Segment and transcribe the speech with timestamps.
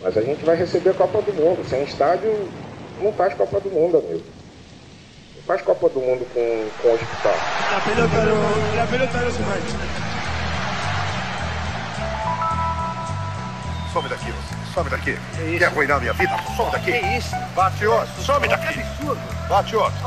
[0.00, 1.68] Mas a gente vai receber a Copa do Mundo.
[1.68, 2.48] Sem estádio,
[3.00, 4.24] não faz Copa do Mundo, amigo.
[5.36, 7.34] Não faz Copa do Mundo com, com hospital.
[7.72, 9.38] La pelota no, la pelota no se
[13.92, 14.74] Some daqui, você.
[14.74, 15.18] Some daqui.
[15.58, 16.36] Quer arruinar minha vida?
[16.56, 16.92] Some daqui.
[16.92, 17.34] Que isso?
[17.56, 18.22] Bate outro.
[18.22, 18.74] Some daqui.
[18.74, 19.20] Que absurdo.
[19.48, 19.98] Bate outro.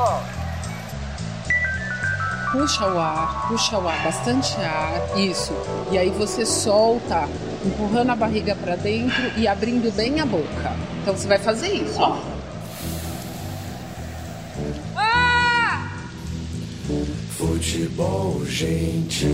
[2.52, 5.52] Puxa o ar, puxa o ar, bastante ar, isso.
[5.90, 7.26] E aí você solta,
[7.64, 10.76] empurrando a barriga para dentro e abrindo bem a boca.
[11.00, 12.18] Então você vai fazer isso, ó.
[17.38, 19.26] Futebol, gente.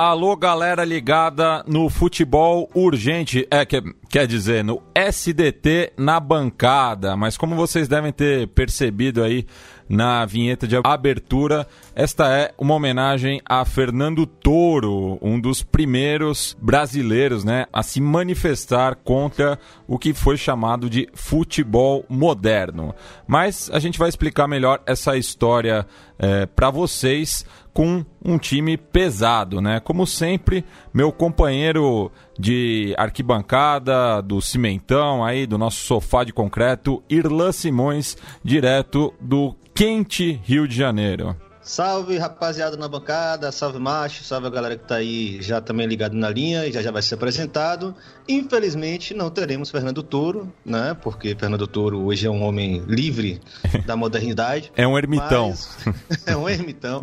[0.00, 7.16] Alô, galera ligada no futebol urgente, é que, quer dizer, no SDT na bancada.
[7.16, 9.44] Mas como vocês devem ter percebido aí
[9.88, 17.42] na vinheta de abertura, esta é uma homenagem a Fernando Toro, um dos primeiros brasileiros,
[17.42, 22.94] né, a se manifestar contra o que foi chamado de futebol moderno.
[23.26, 25.84] Mas a gente vai explicar melhor essa história
[26.18, 27.44] é, para vocês
[27.78, 29.78] com um time pesado, né?
[29.78, 37.52] Como sempre, meu companheiro de arquibancada, do cimentão aí, do nosso sofá de concreto, Irlan
[37.52, 41.36] Simões, direto do quente Rio de Janeiro.
[41.62, 46.14] Salve rapaziada na bancada, salve macho, salve a galera que tá aí já também ligado
[46.14, 47.94] na linha e já já vai ser apresentado.
[48.26, 50.96] Infelizmente não teremos Fernando Toro, né?
[51.02, 53.38] Porque Fernando Toro hoje é um homem livre
[53.84, 54.72] da modernidade.
[54.74, 55.50] É um ermitão.
[55.50, 55.76] mas-
[56.26, 57.02] é um ermitão.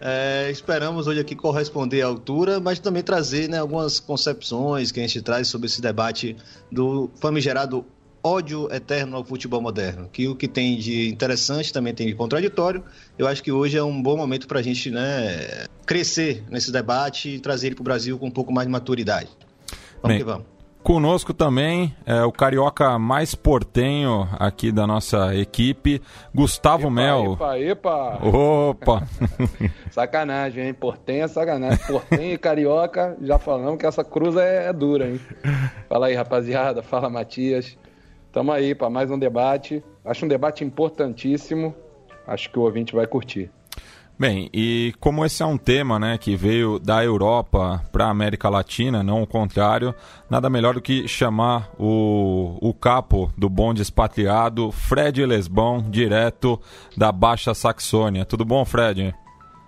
[0.00, 5.02] É, esperamos hoje aqui corresponder à altura, mas também trazer né, algumas concepções que a
[5.02, 6.36] gente traz sobre esse debate
[6.70, 7.84] do famigerado
[8.22, 10.08] ódio eterno ao futebol moderno.
[10.12, 12.82] Que o que tem de interessante também tem de contraditório.
[13.18, 17.36] Eu acho que hoje é um bom momento para a gente né, crescer nesse debate
[17.36, 19.28] e trazer ele para o Brasil com um pouco mais de maturidade.
[20.02, 20.55] Vamos Bem, que vamos.
[20.86, 26.00] Conosco também é o carioca mais portenho aqui da nossa equipe,
[26.32, 27.32] Gustavo Mel.
[27.32, 28.20] Epa, epa.
[28.24, 29.02] Opa!
[29.90, 30.72] Sacanagem, hein?
[30.72, 31.84] Portenha é sacanagem.
[31.88, 35.20] Portenha e carioca, já falamos que essa cruz é, é dura, hein?
[35.88, 36.84] Fala aí, rapaziada.
[36.84, 37.76] Fala, Matias.
[38.30, 39.82] Tamo aí para mais um debate.
[40.04, 41.74] Acho um debate importantíssimo.
[42.24, 43.50] Acho que o ouvinte vai curtir.
[44.18, 48.48] Bem, e como esse é um tema né, que veio da Europa para a América
[48.48, 49.94] Latina, não o contrário,
[50.30, 56.58] nada melhor do que chamar o, o capo do bonde expatriado, Fred Lesbão, direto
[56.96, 58.24] da Baixa Saxônia.
[58.24, 59.14] Tudo bom, Fred?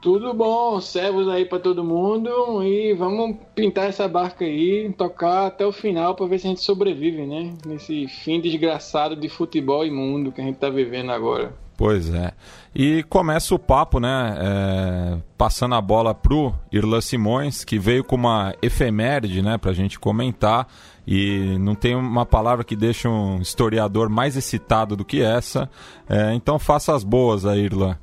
[0.01, 5.67] Tudo bom, servos aí pra todo mundo e vamos pintar essa barca aí, tocar até
[5.67, 7.53] o final pra ver se a gente sobrevive, né?
[7.67, 11.68] Nesse fim desgraçado de futebol imundo que a gente tá vivendo agora.
[11.79, 12.33] Pois é.
[12.75, 14.37] E começa o papo, né?
[14.37, 19.97] é, passando a bola pro Irlan Simões, que veio com uma efeméride, né, pra gente
[19.97, 20.67] comentar.
[21.07, 25.71] E não tem uma palavra que deixa um historiador mais excitado do que essa.
[26.09, 27.97] É, então faça as boas aí, Irlan.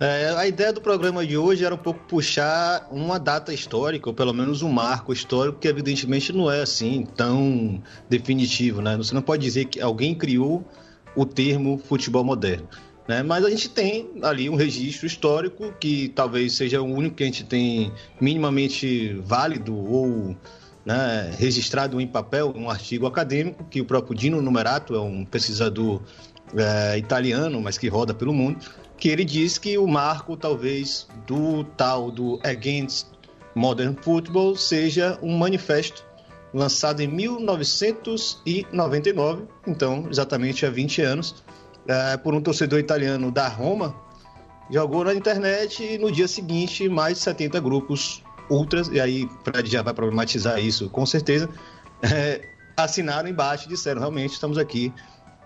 [0.00, 4.14] É, a ideia do programa de hoje era um pouco puxar uma data histórica, ou
[4.14, 8.96] pelo menos um marco histórico, que evidentemente não é assim tão definitivo, né?
[8.96, 10.64] Você não pode dizer que alguém criou
[11.14, 12.68] o termo futebol moderno.
[13.06, 13.22] Né?
[13.22, 17.26] Mas a gente tem ali um registro histórico que talvez seja o único que a
[17.26, 20.36] gente tem minimamente válido ou
[20.84, 26.00] né, registrado em papel, um artigo acadêmico, que o próprio Dino Numerato é um pesquisador
[26.56, 28.60] é, italiano, mas que roda pelo mundo,
[28.96, 33.06] que ele diz que o marco talvez do tal do Against
[33.54, 36.04] Modern Football seja um manifesto
[36.52, 41.42] lançado em 1999, então exatamente há 20 anos,
[41.86, 43.94] é, por um torcedor italiano da Roma,
[44.70, 49.70] jogou na internet e no dia seguinte mais de 70 grupos ultras, e aí Fred
[49.70, 51.48] já vai problematizar isso com certeza,
[52.02, 52.40] é,
[52.76, 54.92] assinaram embaixo e disseram realmente estamos aqui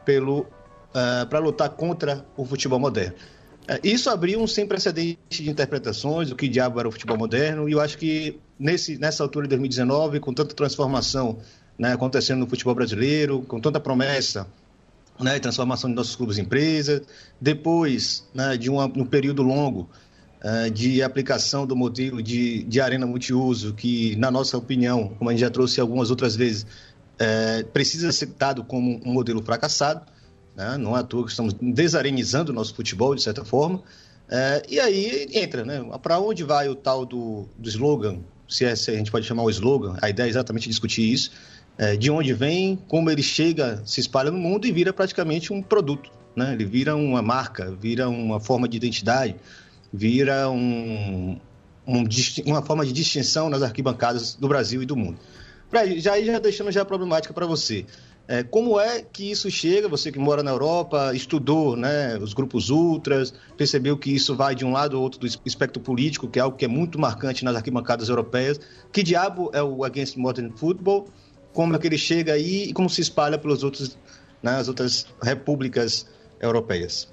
[0.05, 0.47] pelo
[1.29, 3.17] para lutar contra o futebol moderno.
[3.66, 7.69] É, isso abriu um sem precedente de interpretações do que diabo era o futebol moderno,
[7.69, 11.38] e eu acho que nesse, nessa altura de 2019, com tanta transformação
[11.78, 14.46] né, acontecendo no futebol brasileiro, com tanta promessa
[15.20, 17.02] né, transformação de nossos clubes em empresas,
[17.40, 19.88] depois né, de uma, um período longo
[20.43, 25.32] uh, de aplicação do modelo de, de arena multiuso, que, na nossa opinião, como a
[25.32, 30.02] gente já trouxe algumas outras vezes, uh, precisa ser dado como um modelo fracassado,
[30.56, 30.77] né?
[30.79, 33.83] não é à toa que estamos desarenizando o nosso futebol, de certa forma.
[34.29, 35.85] É, e aí entra, né?
[36.03, 38.19] Para onde vai o tal do, do slogan?
[38.49, 41.31] Se, é, se, a gente pode chamar o slogan, a ideia é exatamente discutir isso.
[41.77, 45.61] É, de onde vem, como ele chega, se espalha no mundo e vira praticamente um
[45.61, 46.11] produto.
[46.37, 46.53] Né?
[46.53, 49.37] Ele vira uma marca, vira uma forma de identidade,
[49.93, 51.39] vira um,
[51.87, 52.09] um,
[52.47, 55.19] uma forma de distinção nas arquibancadas do Brasil e do mundo.
[55.99, 57.85] Já, já deixando já a problemática para você.
[58.26, 59.87] É, como é que isso chega?
[59.87, 64.65] Você que mora na Europa, estudou né, os grupos ultras, percebeu que isso vai de
[64.65, 67.55] um lado ou outro do espectro político, que é algo que é muito marcante nas
[67.55, 68.59] arquibancadas europeias.
[68.91, 71.09] Que diabo é o Against Modern Football?
[71.53, 73.99] Como é que ele chega aí e como se espalha pelas outras,
[74.43, 76.06] né, outras repúblicas
[76.41, 77.12] europeias?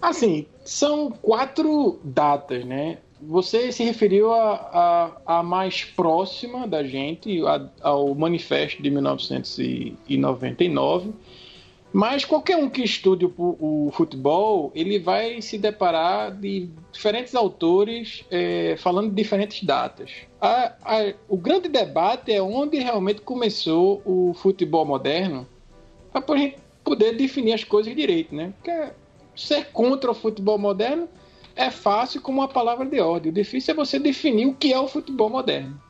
[0.00, 2.98] Assim, são quatro datas, né?
[3.26, 11.12] Você se referiu a, a, a mais próxima da gente, a, ao manifesto de 1999,
[11.92, 18.24] mas qualquer um que estude o, o futebol, ele vai se deparar de diferentes autores
[18.32, 20.10] é, falando de diferentes datas.
[20.40, 25.46] A, a, o grande debate é onde realmente começou o futebol moderno,
[26.12, 28.52] para a gente poder definir as coisas direito, né?
[28.56, 28.90] Porque
[29.36, 31.08] ser contra o futebol moderno
[31.56, 33.30] é fácil como uma palavra de ordem.
[33.30, 35.80] O difícil é você definir o que é o futebol moderno.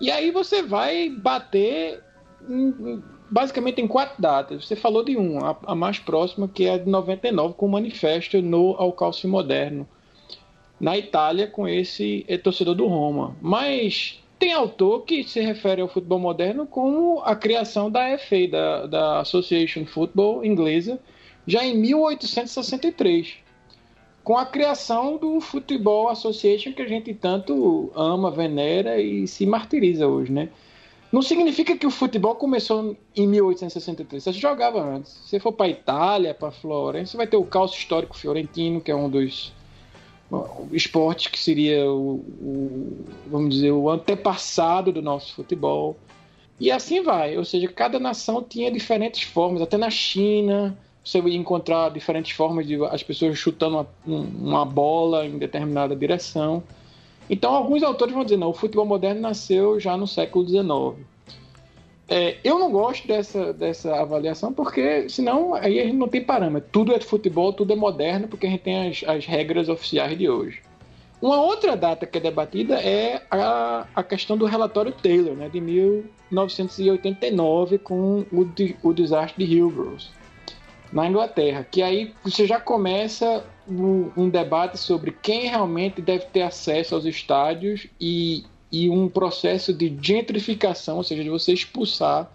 [0.00, 2.02] E aí você vai bater
[2.48, 4.66] em, basicamente em quatro datas.
[4.66, 8.40] Você falou de um, a, mais próxima, que é a de 99, com o manifesto
[8.40, 9.88] no Alcalce Moderno,
[10.80, 13.36] na Itália, com esse torcedor do Roma.
[13.42, 18.86] Mas tem autor que se refere ao futebol moderno como a criação da FA, da,
[18.86, 20.98] da Association Football inglesa,
[21.46, 23.49] já em 1863
[24.30, 30.06] com a criação do Futebol Association que a gente tanto ama, venera e se martiriza
[30.06, 30.50] hoje, né?
[31.10, 34.22] Não significa que o futebol começou em 1863.
[34.22, 35.10] Você jogava antes.
[35.14, 38.94] Se você for para Itália, para Florença, vai ter o calço histórico fiorentino, que é
[38.94, 39.52] um dos
[40.70, 45.96] esportes que seria o, o, vamos dizer, o antepassado do nosso futebol.
[46.60, 47.36] E assim vai.
[47.36, 49.60] Ou seja, cada nação tinha diferentes formas.
[49.60, 55.26] Até na China, você ia encontrar diferentes formas de as pessoas chutando uma, uma bola
[55.26, 56.62] em determinada direção.
[57.28, 61.06] Então, alguns autores vão dizer, não, o futebol moderno nasceu já no século XIX.
[62.08, 66.68] É, eu não gosto dessa, dessa avaliação porque, senão, aí a gente não tem parâmetro.
[66.72, 70.28] Tudo é futebol, tudo é moderno, porque a gente tem as, as regras oficiais de
[70.28, 70.60] hoje.
[71.22, 75.60] Uma outra data que é debatida é a, a questão do relatório Taylor, né, de
[75.60, 78.50] 1989, com o,
[78.82, 80.18] o desastre de Hillsborough
[80.92, 86.42] na Inglaterra, que aí você já começa um, um, debate sobre quem realmente deve ter
[86.42, 92.30] acesso aos estádios e, e um processo de gentrificação, ou seja, de você expulsar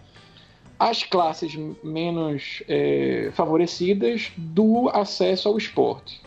[0.79, 6.24] as classes menos é, favorecidas do acesso ao esporte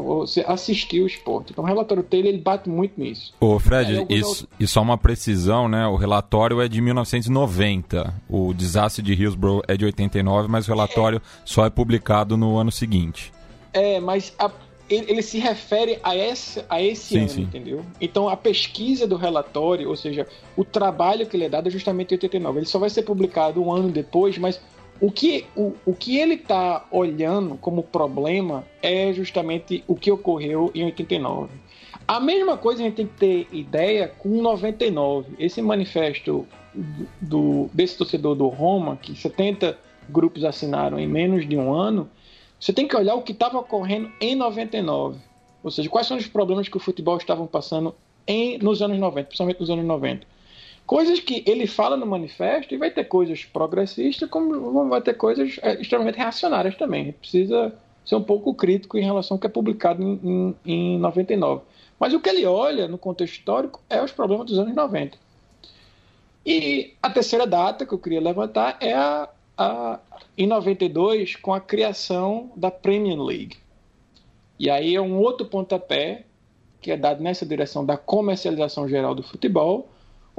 [0.00, 1.52] você assistir o esporte.
[1.52, 3.32] Então o relatório Taylor ele bate muito nisso.
[3.40, 5.86] Ô Fred, isso, e só uma precisão, né?
[5.86, 8.14] O relatório é de 1990.
[8.28, 11.20] O desastre de Hillsborough é de 89, mas o relatório é.
[11.44, 13.32] só é publicado no ano seguinte.
[13.72, 14.50] É, mas a,
[14.88, 17.42] ele, ele, se refere a esse, a esse sim, ano, sim.
[17.42, 17.84] entendeu?
[18.00, 22.10] Então a pesquisa do relatório, ou seja, o trabalho que ele é dado é justamente
[22.10, 22.58] em 89.
[22.58, 24.60] Ele só vai ser publicado um ano depois, mas
[25.00, 30.70] o que, o, o que ele está olhando como problema é justamente o que ocorreu
[30.74, 31.48] em 89.
[32.06, 35.34] A mesma coisa a gente tem que ter ideia com 99.
[35.38, 36.46] Esse manifesto
[37.20, 39.78] do, desse torcedor do Roma, que 70
[40.08, 42.10] grupos assinaram em menos de um ano,
[42.58, 45.18] você tem que olhar o que estava ocorrendo em 99.
[45.62, 47.94] Ou seja, quais são os problemas que o futebol estava passando
[48.26, 50.26] em, nos anos 90, principalmente nos anos 90.
[50.90, 55.56] Coisas que ele fala no manifesto e vai ter coisas progressistas, como vai ter coisas
[55.62, 57.04] é, extremamente reacionárias também.
[57.04, 57.72] Gente precisa
[58.04, 61.62] ser um pouco crítico em relação ao que é publicado em, em, em 99.
[61.96, 65.16] Mas o que ele olha no contexto histórico é os problemas dos anos 90.
[66.44, 70.00] E a terceira data que eu queria levantar é a, a,
[70.36, 73.58] em 92, com a criação da Premier League.
[74.58, 76.24] E aí é um outro pontapé
[76.80, 79.88] que é dado nessa direção da comercialização geral do futebol,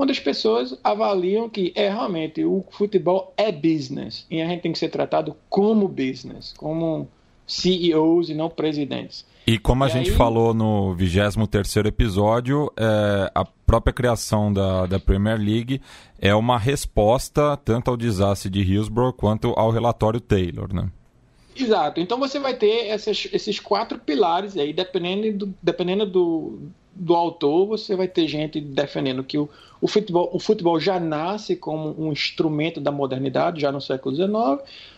[0.01, 4.72] onde as pessoas avaliam que é realmente o futebol é business e a gente tem
[4.72, 7.08] que ser tratado como business, como
[7.48, 9.25] CEOs e não presidentes.
[9.46, 14.86] E como a E gente aí- falou no 23º episódio, é, a própria criação da,
[14.86, 15.81] da Premier League
[16.20, 20.89] é uma resposta tanto ao desastre de Hillsborough quanto ao relatório Taylor, né?
[21.55, 22.00] Exato.
[22.00, 26.60] Então você vai ter essas- esses quatro pilares aí, dependendo do, dependendo do,
[26.93, 31.55] do autor, você vai ter gente defendendo que o, o, futebol, o futebol já nasce
[31.55, 34.31] como um instrumento da modernidade, já no século XIX.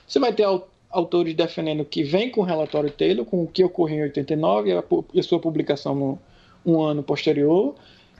[0.07, 3.63] Você vai ter au- autores defendendo que vem com o relatório Taylor, com o que
[3.63, 4.83] ocorreu em 89 e a,
[5.13, 6.19] e a sua publicação no
[6.65, 7.75] um ano posterior.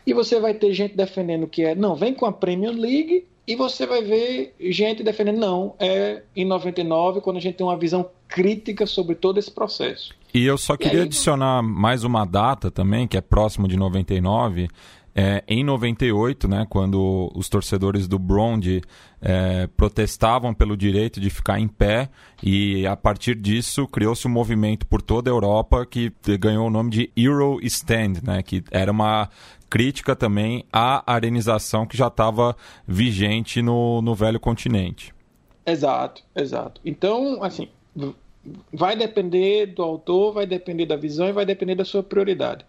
[0.06, 3.56] E você vai ter gente defendendo que é, não, vem com a Premier League, e
[3.56, 8.10] você vai ver gente defendendo, não, é em 99, quando a gente tem uma visão
[8.28, 10.14] crítica sobre todo esse processo.
[10.34, 14.68] E eu só queria aí- adicionar mais uma data também, que é próximo de 99.
[15.16, 18.82] É, em 98, né, quando os torcedores do Brond
[19.22, 22.10] é, protestavam pelo direito de ficar em pé,
[22.42, 26.90] e a partir disso criou-se um movimento por toda a Europa que ganhou o nome
[26.90, 29.30] de Euro Stand, né, que era uma
[29.70, 32.56] crítica também à arenização que já estava
[32.88, 35.14] vigente no, no velho continente.
[35.64, 36.82] Exato, exato.
[36.84, 37.68] Então, assim,
[38.72, 42.66] vai depender do autor, vai depender da visão e vai depender da sua prioridade.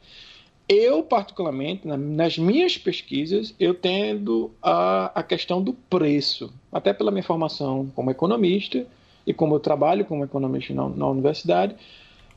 [0.69, 7.11] Eu, particularmente, na- nas minhas pesquisas, eu tendo a, a questão do preço, até pela
[7.11, 8.87] minha formação como economista
[9.27, 11.77] e como eu trabalho como economista na, na universidade,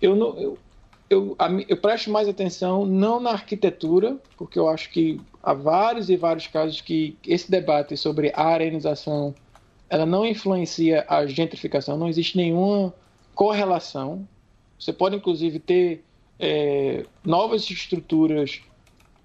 [0.01, 0.59] eu, não, eu,
[1.09, 6.09] eu, a eu presto mais atenção não na arquitetura, porque eu acho que há vários
[6.09, 9.35] e vários casos que esse debate sobre a arenização
[9.89, 12.93] ela não influencia a gentrificação, não existe nenhuma
[13.37, 14.27] correlação.
[14.79, 16.03] Você pode, inclusive, ter
[16.39, 18.61] é, novas estruturas,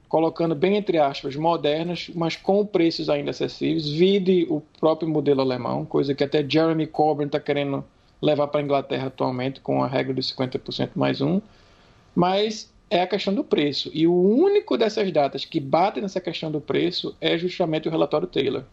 [0.06, 3.88] colocando bem entre aspas, modernas, mas com preços ainda acessíveis.
[3.88, 7.82] Vide o próprio modelo alemão, coisa que até Jeremy Corbyn está querendo
[8.20, 11.40] levar para a Inglaterra atualmente, com a regra dos 50% mais um.
[12.14, 13.90] Mas é a questão do preço.
[13.94, 18.28] E o único dessas datas que bate nessa questão do preço é justamente o relatório
[18.28, 18.64] Taylor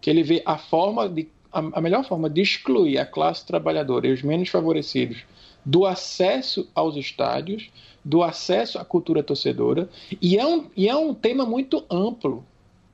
[0.00, 4.06] que ele vê a forma de a, a melhor forma de excluir a classe trabalhadora
[4.06, 5.24] e os menos favorecidos
[5.64, 7.70] do acesso aos estádios,
[8.04, 9.88] do acesso à cultura torcedora,
[10.20, 12.44] e é um, e é um tema muito amplo.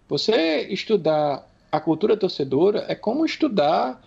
[0.08, 4.02] Você estudar a cultura torcedora é como estudar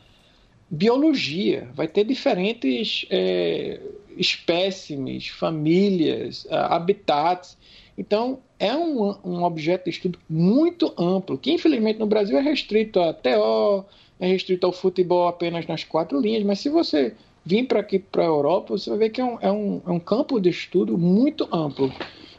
[0.69, 1.69] biologia.
[1.73, 3.79] Vai ter diferentes é,
[4.17, 7.57] espécimes, famílias, habitats.
[7.97, 12.99] Então, é um, um objeto de estudo muito amplo, que infelizmente no Brasil é restrito
[12.99, 13.85] a TO,
[14.19, 17.13] é restrito ao futebol apenas nas quatro linhas, mas se você
[17.45, 19.91] vir para aqui, para a Europa, você vai ver que é um, é, um, é
[19.91, 21.91] um campo de estudo muito amplo.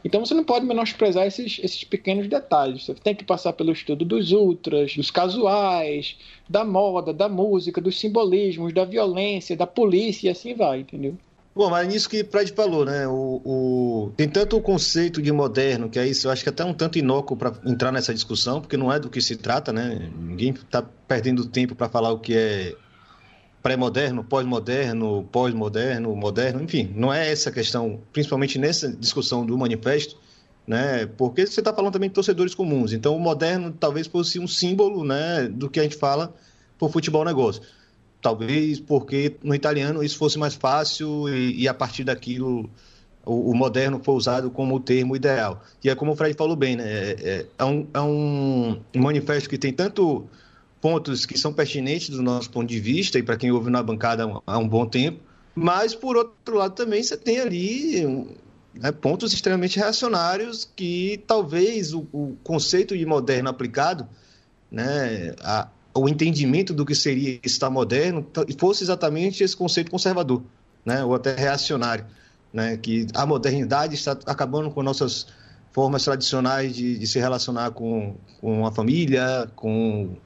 [0.04, 2.84] Então você não pode menosprezar esses, esses pequenos detalhes.
[2.84, 6.16] Você tem que passar pelo estudo dos ultras, dos casuais,
[6.48, 11.16] da moda, da música, dos simbolismos, da violência, da polícia e assim vai, entendeu?
[11.58, 13.08] Bom, mas nisso que Fred falou, né?
[13.08, 16.52] O, o- Tem tanto o conceito de moderno, que é isso, eu acho que é
[16.52, 19.72] até um tanto inócuo para entrar nessa discussão, porque não é do que se trata,
[19.72, 20.08] né?
[20.14, 22.76] Ninguém está perdendo tempo para falar o que é
[23.62, 30.16] pré-moderno, pós-moderno, pós-moderno, moderno, enfim, não é essa a questão, principalmente nessa discussão do manifesto,
[30.66, 31.06] né?
[31.06, 35.04] Porque você está falando também de torcedores comuns, então o moderno talvez fosse um símbolo,
[35.04, 36.34] né, do que a gente fala
[36.78, 37.62] por futebol negócio.
[38.20, 42.68] Talvez porque no italiano isso fosse mais fácil e, e a partir daquilo
[43.24, 45.62] o, o moderno foi usado como o termo ideal.
[45.84, 46.84] E é como o Fred falou bem, né?
[46.84, 50.26] É, é- é um, é um manifesto que tem tanto
[50.80, 54.24] pontos que são pertinentes do nosso ponto de vista e para quem ouve na bancada
[54.46, 55.20] há um- bom tempo,
[55.54, 58.04] mas por outro lado também você tem ali
[58.74, 64.08] né, pontos extremamente reacionários que talvez o, o conceito de moderno aplicado,
[64.70, 65.68] né, a-
[66.00, 68.26] o entendimento do que seria estar moderno
[68.58, 70.42] fosse exatamente esse conceito conservador,
[70.84, 72.04] né, ou até reacionário,
[72.52, 75.26] né, que a modernidade está acabando com nossas
[75.72, 80.16] formas tradicionais de, de se relacionar com, com a família, com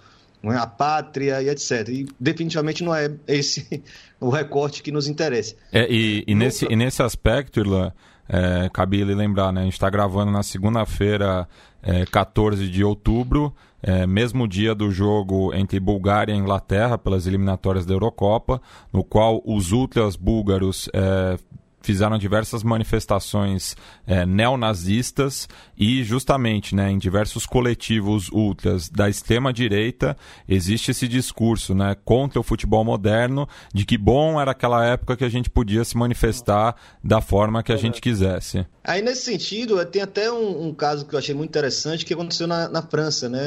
[0.45, 1.89] a pátria e etc.
[1.89, 3.83] E definitivamente não é esse
[4.21, 5.55] o recorte que nos interessa.
[5.73, 7.93] É, e, e nesse, e nesse aspecto, Irlan,
[8.29, 9.61] é, cabe lembrar, né?
[9.61, 11.49] A gente está gravando na segunda-feira,
[11.83, 17.85] é, 14 de outubro, é, mesmo dia do jogo entre Bulgária e Inglaterra pelas eliminatórias
[17.85, 18.61] da Eurocopa,
[18.93, 21.37] no qual os ultras búlgaros é,
[21.83, 30.17] fizeram diversas manifestações é, neonazistas e justamente né, em diversos coletivos ultras da extrema direita
[30.49, 35.25] existe esse discurso né, contra o futebol moderno de que bom era aquela época que
[35.25, 38.67] a gente podia se manifestar da forma que a gente quisesse.
[38.85, 42.49] Aí, nesse sentido, tem até um, um caso que eu achei muito interessante que aconteceu
[42.49, 43.41] na, na França, né?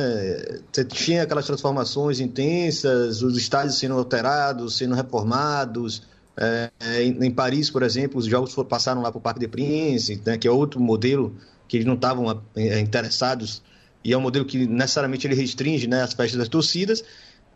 [0.71, 6.03] Você tinha aquelas transformações intensas, os estádios sendo alterados, sendo reformados,
[6.37, 6.69] É,
[7.01, 10.21] em, em, Paris, por exemplo, os jogos foram, passaram lá para o Parque de Prince,
[10.25, 11.35] né, que é outro modelo
[11.67, 13.61] que eles não estavam é, interessados
[14.03, 17.03] e é um modelo que necessariamente ele restringe né, as festas das torcidas.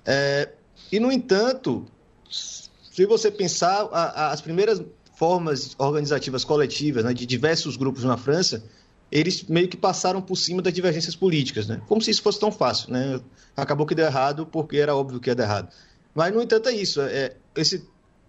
[0.06, 0.50] É,
[0.92, 1.86] e, no entanto,
[2.30, 4.82] se você pensar, a, a, as primeiras
[5.16, 8.64] formas organizativas coletivas né, de diversos grupos na França,
[9.12, 11.82] eles meio que passaram por cima das divergências políticas, né?
[11.88, 13.20] Como se isso fosse tão fácil, né?
[13.56, 15.70] Acabou que deu errado porque era óbvio que ia dar errado.
[16.14, 17.02] Mas, no entanto, é isso.
[17.02, 17.82] É, esse, é,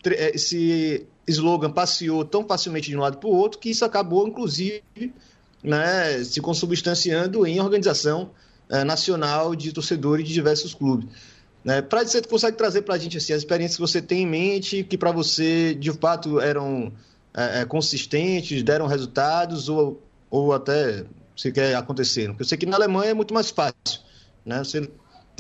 [0.05, 4.83] esse slogan passeou tão facilmente de um lado para o outro que isso acabou, inclusive,
[5.63, 8.31] né, se consubstanciando em organização
[8.69, 11.09] é, nacional de torcedores de diversos clubes.
[11.65, 11.83] Né?
[11.83, 14.83] Para você consegue trazer para a gente assim, as experiências que você tem em mente,
[14.83, 16.93] que para você de fato eram
[17.35, 21.05] é, consistentes, deram resultados ou, ou até
[21.37, 22.33] sequer aconteceram.
[22.33, 24.01] Porque eu sei que na Alemanha é muito mais fácil.
[24.45, 24.59] Né?
[24.59, 24.89] Você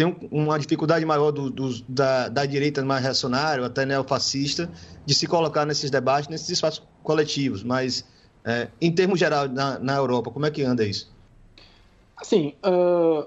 [0.00, 4.70] tem uma dificuldade maior do, do, da, da direita mais reacionária, até neofascista,
[5.04, 7.62] de se colocar nesses debates, nesses espaços coletivos.
[7.62, 8.06] Mas,
[8.42, 11.12] é, em termos geral, na, na Europa, como é que anda isso?
[12.16, 13.26] Assim, uh,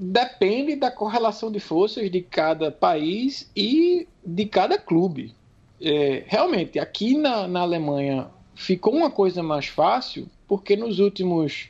[0.00, 5.34] depende da correlação de forças de cada país e de cada clube.
[5.78, 11.68] É, realmente, aqui na, na Alemanha ficou uma coisa mais fácil, porque nos últimos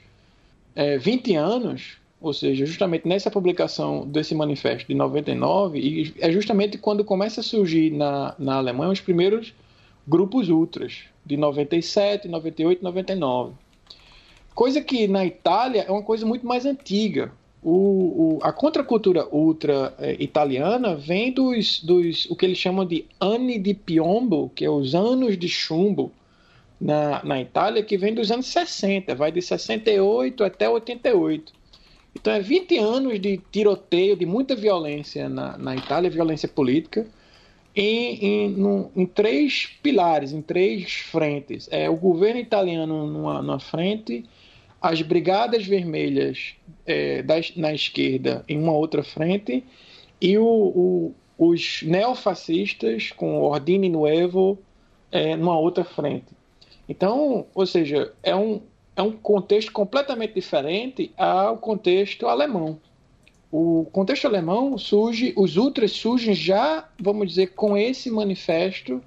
[0.76, 6.76] é, 20 anos, ou seja, justamente nessa publicação desse manifesto de 99, e é justamente
[6.78, 9.54] quando começa a surgir na, na Alemanha os primeiros
[10.06, 13.52] grupos ultras, de 97, 98, 99.
[14.54, 17.30] Coisa que na Itália é uma coisa muito mais antiga
[17.62, 23.04] o, o, a contracultura ultra é, italiana vem dos, dos o que eles chamam de
[23.20, 26.12] anni di piombo, que é os anos de chumbo
[26.80, 31.52] na, na Itália, que vem dos anos 60, vai de 68 até 88.
[32.20, 37.06] Então é 20 anos de tiroteio, de muita violência na, na Itália, violência política,
[37.74, 41.68] em, em, num, em, três pilares, em três frentes.
[41.70, 44.24] É o governo italiano numa, numa frente,
[44.82, 49.64] as Brigadas Vermelhas é, da, na esquerda em uma outra frente
[50.20, 54.58] e o, o, os neofascistas com Ordine Nuevo
[55.12, 56.26] é, numa outra frente.
[56.88, 58.60] Então, ou seja, é um,
[58.98, 62.80] é um contexto completamente diferente ao contexto alemão.
[63.50, 69.00] O contexto alemão surge, os ultras surgem já, vamos dizer, com esse manifesto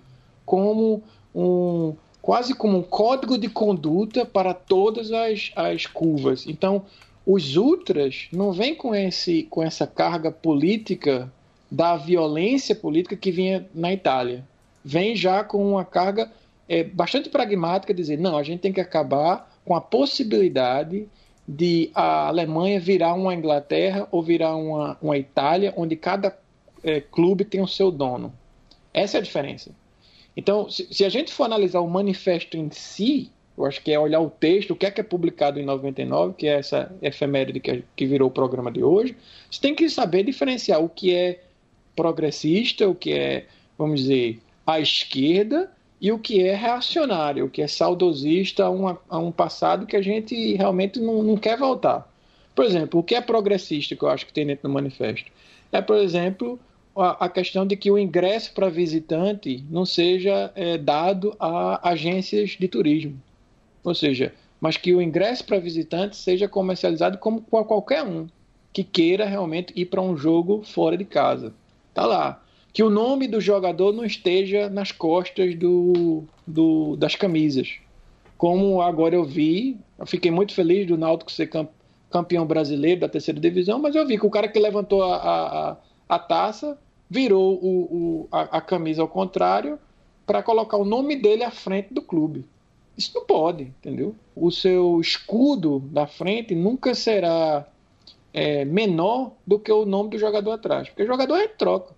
[0.46, 1.04] como
[1.36, 6.48] um, quase como um código de conduta para todas as, as curvas.
[6.48, 6.86] Então,
[7.26, 11.30] os ultras não vêm com, esse, com essa carga política
[11.70, 14.48] da violência política que vinha na Itália.
[14.86, 16.32] Vem já com uma carga
[16.70, 21.08] é, bastante pragmática, dizer, não, a gente tem que acabar com a possibilidade
[21.48, 26.38] de a Alemanha virar uma Inglaterra ou virar uma, uma Itália, onde cada
[26.84, 28.34] é, clube tem o seu dono.
[28.94, 29.72] Essa é a diferença.
[30.36, 34.00] Então, se, se, a gente for analisar o manifesto em si, eu acho que é
[34.00, 37.60] olhar o texto, o que é que é publicado em 99, que é essa efeméride
[37.60, 39.16] que, que virou o programa de hoje,
[39.50, 41.42] você tem que saber diferenciar o que é
[41.96, 43.46] progressista, o que é,
[43.78, 45.70] vamos dizer, à esquerda
[46.02, 49.96] e o que é reacionário, o que é saudosista a, uma, a um passado que
[49.96, 52.12] a gente realmente não, não quer voltar.
[52.56, 55.32] Por exemplo, o que é progressista, que eu acho que tem dentro do manifesto?
[55.72, 56.60] É, por exemplo,
[56.96, 62.68] a, questão de que o ingresso para visitante não seja é, dado a agências de
[62.68, 63.22] turismo.
[63.84, 68.28] Ou seja, mas que o ingresso para visitante seja comercializado como qualquer um
[68.74, 71.54] que queira realmente ir para um jogo fora de casa.
[71.94, 72.44] Tá lá.
[72.74, 77.80] Que o nome do jogador não esteja nas costas do, do das camisas.
[78.38, 81.50] Como agora eu vi, eu fiquei muito feliz do Náutico ser
[82.10, 85.78] campeão brasileiro da terceira divisão, mas eu vi que o cara que levantou a, a
[86.12, 86.78] a taça,
[87.10, 89.80] virou o, o, a, a camisa ao contrário
[90.26, 92.46] para colocar o nome dele à frente do clube.
[92.98, 94.14] Isso não pode, entendeu?
[94.36, 97.66] O seu escudo da frente nunca será
[98.34, 101.96] é, menor do que o nome do jogador atrás, porque o jogador é troca.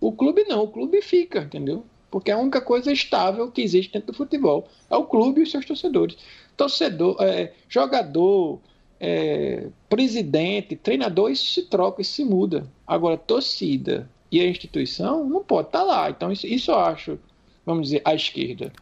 [0.00, 1.84] O clube não, o clube fica, entendeu?
[2.10, 5.42] Porque é a única coisa estável que existe dentro do futebol é o clube e
[5.42, 6.16] os seus torcedores.
[6.56, 8.60] Torcedor, é, jogador,
[9.00, 12.66] é, presidente, treinador, isso se troca, isso se muda.
[12.86, 16.10] Agora, torcida e a instituição não pode estar tá lá.
[16.10, 17.18] Então, isso, isso eu acho,
[17.64, 18.72] vamos dizer, à esquerda.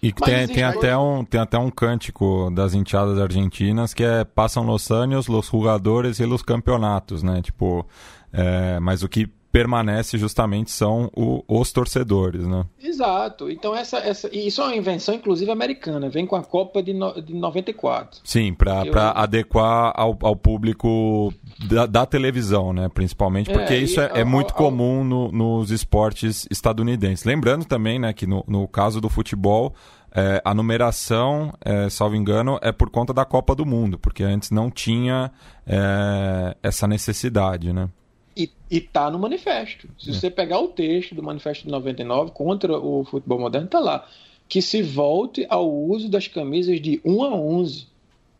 [0.00, 4.64] E, tem, tem, até um, tem até um cântico das enteadas argentinas que é passam
[4.64, 7.42] los anos, los jogadores e los campeonatos, né?
[7.42, 7.84] Tipo,
[8.32, 12.64] é, mas o que permanece justamente são o, os torcedores, né?
[12.82, 13.50] Exato.
[13.50, 17.20] Então essa, essa isso é uma invenção inclusive americana, vem com a Copa de, no,
[17.20, 18.20] de 94.
[18.24, 18.98] Sim, para Eu...
[19.14, 21.32] adequar ao, ao público
[21.68, 22.88] da, da, televisão, né?
[22.88, 27.24] Principalmente porque é, isso é, é, muito comum no, nos esportes estadunidenses.
[27.24, 29.74] Lembrando também, né, que no, no caso do futebol
[30.14, 34.50] é, a numeração, é, salvo engano, é por conta da Copa do Mundo, porque antes
[34.50, 35.30] não tinha
[35.66, 37.88] é, essa necessidade, né?
[38.36, 39.88] E, e tá no manifesto.
[39.98, 40.12] Se é.
[40.12, 44.08] você pegar o texto do manifesto de 99 contra o futebol moderno, tá lá.
[44.48, 47.86] Que se volte ao uso das camisas de 1 a 11.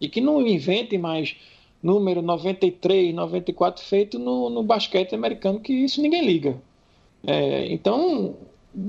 [0.01, 1.37] E que não invente mais
[1.83, 6.57] número 93, 94 feito no, no basquete americano, que isso ninguém liga.
[7.27, 8.37] É, então,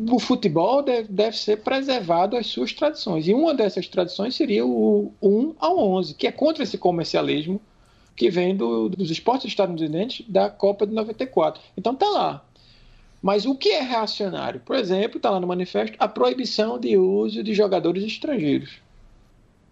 [0.10, 3.28] o futebol deve, deve, ser preservado as suas tradições.
[3.28, 7.60] E uma dessas tradições seria o 1 ao 11, que é contra esse comercialismo
[8.16, 11.62] que vem do, dos esportes estadunidenses da Copa de 94.
[11.78, 12.46] Então tá lá.
[13.22, 14.60] Mas o que é reacionário?
[14.60, 18.82] Por exemplo, está lá no manifesto a proibição de uso de jogadores estrangeiros.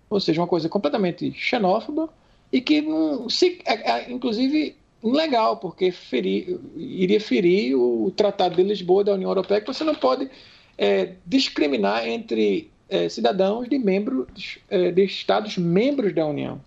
[0.10, 2.10] Ou seja, uma coisa completamente xenófoba
[2.51, 8.63] e que, não, se, é, é, inclusive, ilegal, porque ferir, iria ferir o Tratado de
[8.63, 10.30] Lisboa da União Europeia, que você não pode
[10.77, 16.62] é, discriminar entre é, cidadãos de membros é, de Estados membros da União.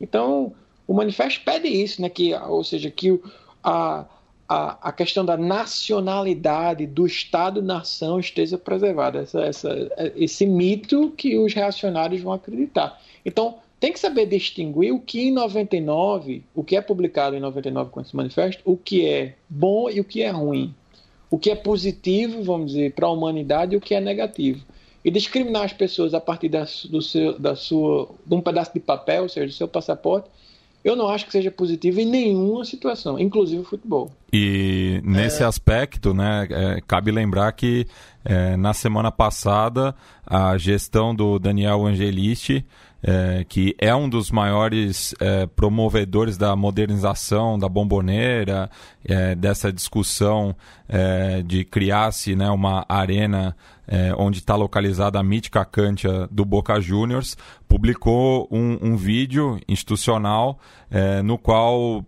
[0.00, 0.52] Então,
[0.88, 3.20] o manifesto pede isso, né, que, ou seja, que
[3.62, 4.06] a,
[4.48, 11.52] a, a questão da nacionalidade do Estado-nação esteja preservada, essa, essa, esse mito que os
[11.52, 12.98] reacionários vão acreditar.
[13.24, 17.90] Então, tem que saber distinguir o que em 99, o que é publicado em 99
[17.90, 20.74] com esse manifesto, o que é bom e o que é ruim.
[21.30, 24.64] O que é positivo, vamos dizer, para a humanidade e o que é negativo.
[25.04, 28.80] E discriminar as pessoas a partir da, do seu, da sua, de um pedaço de
[28.80, 30.28] papel, ou seja, do seu passaporte,
[30.84, 34.10] eu não acho que seja positivo em nenhuma situação, inclusive o futebol.
[34.32, 35.46] E nesse é...
[35.46, 37.86] aspecto, né, é, cabe lembrar que
[38.24, 39.94] é, na semana passada
[40.26, 42.64] a gestão do Daniel Angelisti
[43.02, 48.70] é, que é um dos maiores é, promovedores da modernização da bomboneira,
[49.04, 50.54] é, dessa discussão
[50.88, 53.56] é, de criar-se né, uma arena
[53.86, 60.58] é, onde está localizada a mítica cancha do Boca Juniors, publicou um, um vídeo institucional
[60.90, 62.04] é, no qual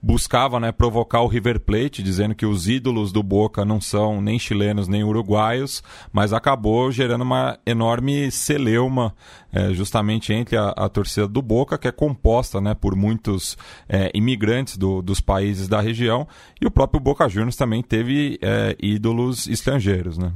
[0.00, 4.38] buscava né, provocar o River Plate, dizendo que os ídolos do Boca não são nem
[4.38, 5.82] chilenos nem uruguaios,
[6.12, 9.14] mas acabou gerando uma enorme celeuma
[9.52, 13.56] é, justamente entre a, a, torcida do Boca, que é composta né, por muitos
[13.88, 16.26] é, imigrantes do, dos países da região,
[16.60, 20.16] e o próprio Boca Juniors também teve é, ídolos estrangeiros.
[20.16, 20.32] Né?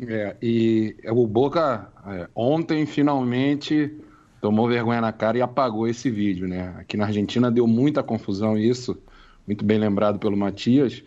[0.00, 3.92] É, e o Boca é, ontem finalmente
[4.44, 6.74] tomou vergonha na cara e apagou esse vídeo, né?
[6.76, 8.94] Aqui na Argentina deu muita confusão isso,
[9.46, 11.02] muito bem lembrado pelo Matias,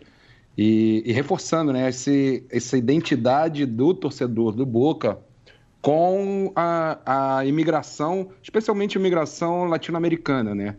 [0.56, 5.20] e, e reforçando, né, esse, essa identidade do torcedor do Boca
[5.80, 10.74] com a, a imigração, especialmente a imigração latino-americana, né?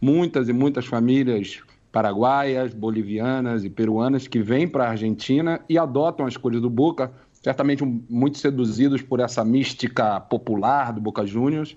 [0.00, 6.26] Muitas e muitas famílias paraguaias, bolivianas e peruanas que vêm para a Argentina e adotam
[6.26, 11.76] as cores do Boca, certamente muito seduzidos por essa mística popular do Boca Juniors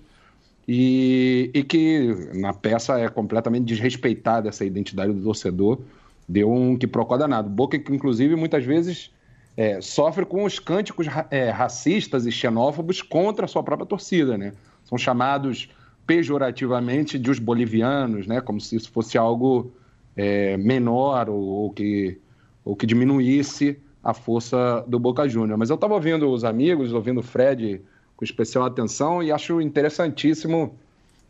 [0.68, 5.80] e, e que na peça é completamente desrespeitada essa identidade do torcedor.
[6.28, 7.48] Deu um que procura danado.
[7.48, 9.10] Boca, que inclusive muitas vezes
[9.56, 14.52] é, sofre com os cânticos é, racistas e xenófobos contra a sua própria torcida, né?
[14.84, 15.70] São chamados
[16.06, 18.42] pejorativamente de os bolivianos, né?
[18.42, 19.72] Como se isso fosse algo
[20.14, 22.20] é, menor ou, ou, que,
[22.62, 25.56] ou que diminuísse a força do Boca Júnior.
[25.56, 27.80] Mas eu estava ouvindo os amigos, ouvindo o Fred
[28.18, 30.76] com especial atenção e acho interessantíssimo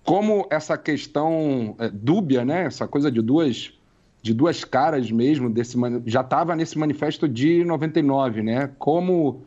[0.02, 2.64] como essa questão é, dúbia, né?
[2.64, 3.74] Essa coisa de duas
[4.22, 8.70] de duas caras mesmo desse já estava nesse manifesto de 99, né?
[8.78, 9.42] Como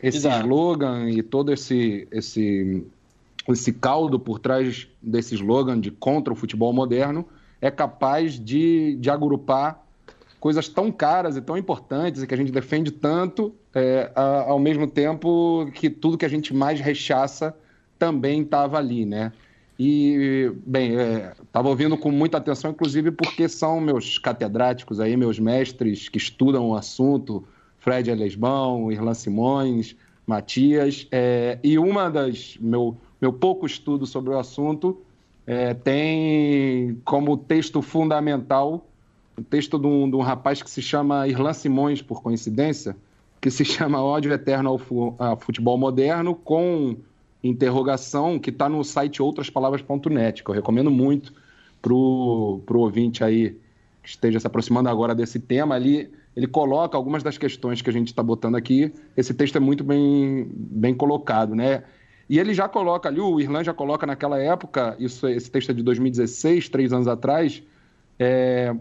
[0.00, 0.40] esse Exato.
[0.42, 2.86] slogan e todo esse esse
[3.48, 7.26] esse caldo por trás desse slogan de contra o futebol moderno
[7.60, 9.83] é capaz de, de agrupar
[10.44, 14.58] coisas tão caras e tão importantes e que a gente defende tanto, é, a, ao
[14.58, 17.56] mesmo tempo que tudo que a gente mais rechaça
[17.98, 19.32] também estava ali, né?
[19.78, 20.96] E, bem,
[21.42, 26.18] estava é, ouvindo com muita atenção, inclusive porque são meus catedráticos aí, meus mestres que
[26.18, 27.42] estudam o assunto,
[27.78, 34.38] Fred Alesbão, Irlan Simões, Matias, é, e uma das, meu, meu pouco estudo sobre o
[34.38, 35.00] assunto
[35.46, 38.86] é, tem como texto fundamental
[39.38, 42.96] um texto de um, de um rapaz que se chama Irlan Simões, por coincidência,
[43.40, 44.80] que se chama Ódio Eterno
[45.18, 46.96] ao, Futebol Moderno, com
[47.42, 51.32] interrogação, que está no site outraspalavras.net, que eu recomendo muito
[51.82, 53.58] para o ouvinte aí
[54.02, 57.92] que esteja se aproximando agora desse tema, ali ele coloca algumas das questões que a
[57.92, 58.92] gente está botando aqui.
[59.16, 61.84] Esse texto é muito bem, bem colocado, né?
[62.28, 65.74] E ele já coloca ali, o Irlan já coloca naquela época, isso, esse texto é
[65.74, 67.62] de 2016, três anos atrás,
[68.18, 68.74] é,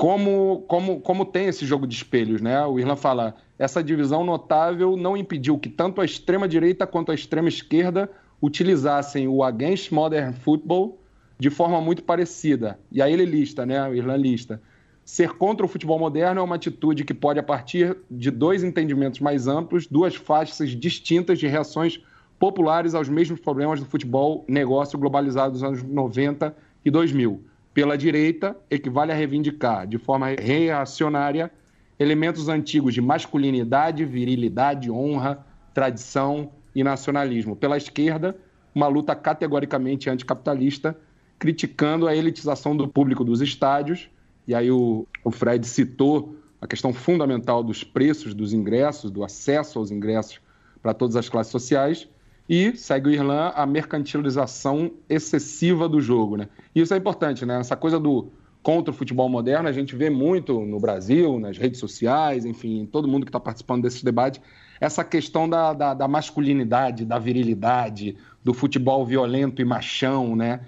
[0.00, 2.64] como, como, como tem esse jogo de espelhos, né?
[2.64, 8.10] O Irlan fala, essa divisão notável não impediu que tanto a extrema-direita quanto a extrema-esquerda
[8.40, 10.98] utilizassem o against modern football
[11.38, 12.78] de forma muito parecida.
[12.90, 13.86] E aí ele lista, né?
[13.90, 14.62] O Irlan lista.
[15.04, 19.20] Ser contra o futebol moderno é uma atitude que pode, a partir de dois entendimentos
[19.20, 22.00] mais amplos, duas faces distintas de reações
[22.38, 27.49] populares aos mesmos problemas do futebol negócio globalizado dos anos 90 e 2000.
[27.72, 31.50] Pela direita, equivale a reivindicar, de forma reacionária,
[31.98, 37.54] elementos antigos de masculinidade, virilidade, honra, tradição e nacionalismo.
[37.54, 38.36] Pela esquerda,
[38.74, 40.96] uma luta categoricamente anticapitalista,
[41.38, 44.10] criticando a elitização do público dos estádios.
[44.46, 49.78] E aí o, o Fred citou a questão fundamental dos preços dos ingressos, do acesso
[49.78, 50.40] aos ingressos
[50.82, 52.08] para todas as classes sociais
[52.50, 56.36] e, segue o Irlan, a mercantilização excessiva do jogo.
[56.36, 56.48] Né?
[56.74, 57.60] E isso é importante, né?
[57.60, 61.78] Essa coisa do contra o futebol moderno, a gente vê muito no Brasil, nas redes
[61.78, 64.38] sociais, enfim, todo mundo que está participando desses debates,
[64.78, 70.60] essa questão da, da, da, masculinidade, da virilidade, do futebol violento e machão, né?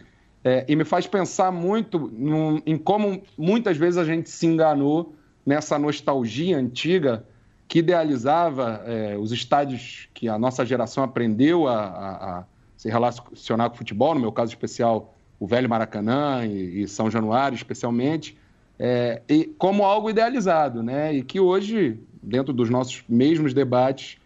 [0.43, 2.11] É, e me faz pensar muito
[2.65, 5.15] em como muitas vezes a gente se enganou
[5.45, 7.27] nessa nostalgia antiga
[7.73, 12.45] que idealizava é, os estádios que a nossa geração aprendeu a, a, a,
[12.77, 17.11] se relacionar com o futebol, no meu caso especial, o velho Maracanã e, e São
[17.11, 18.37] Januário, especialmente,
[18.79, 21.15] é, e como algo idealizado, né?
[21.15, 24.19] E que hoje, dentro dos nossos mesmos debates,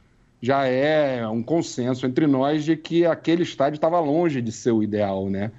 [0.43, 4.83] já é um consenso entre nós de que aquele estádio estava longe de ser o
[4.83, 5.53] ideal, né?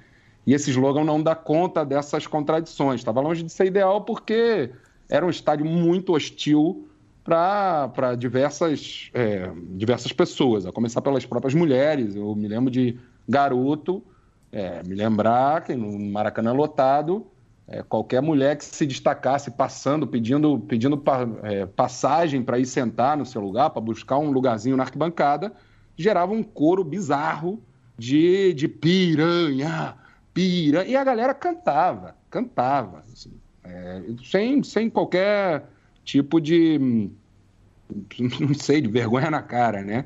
[0.46, 3.00] E esse slogan não dá conta dessas contradições.
[3.00, 4.72] Estava longe de ser ideal porque
[5.08, 6.86] era um estádio muito hostil
[7.28, 12.16] para diversas, é, diversas pessoas, a começar pelas próprias mulheres.
[12.16, 14.02] Eu me lembro de garoto,
[14.50, 17.26] é, me lembrar que no Maracanã lotado,
[17.66, 23.14] é, qualquer mulher que se destacasse passando, pedindo, pedindo pa, é, passagem para ir sentar
[23.14, 25.52] no seu lugar, para buscar um lugarzinho na arquibancada,
[25.98, 27.62] gerava um coro bizarro
[27.98, 29.96] de, de piranha,
[30.32, 30.88] piranha.
[30.88, 35.68] E a galera cantava, cantava, assim, é, sem, sem qualquer
[36.08, 37.10] tipo de,
[38.40, 40.04] não sei, de vergonha na cara, né?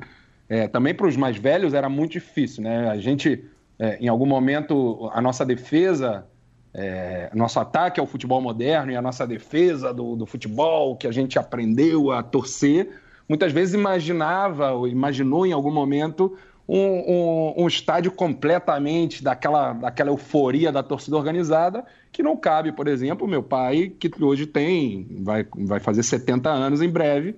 [0.49, 2.89] É, também para os mais velhos era muito difícil, né?
[2.89, 3.45] A gente,
[3.79, 6.27] é, em algum momento, a nossa defesa,
[6.75, 11.13] é, nosso ataque ao futebol moderno e a nossa defesa do, do futebol que a
[11.13, 16.37] gente aprendeu a torcer, muitas vezes imaginava ou imaginou em algum momento
[16.69, 22.87] um, um, um, estádio completamente daquela, daquela euforia da torcida organizada, que não cabe, por
[22.89, 27.37] exemplo, meu pai, que hoje tem, vai, vai fazer 70 anos em breve,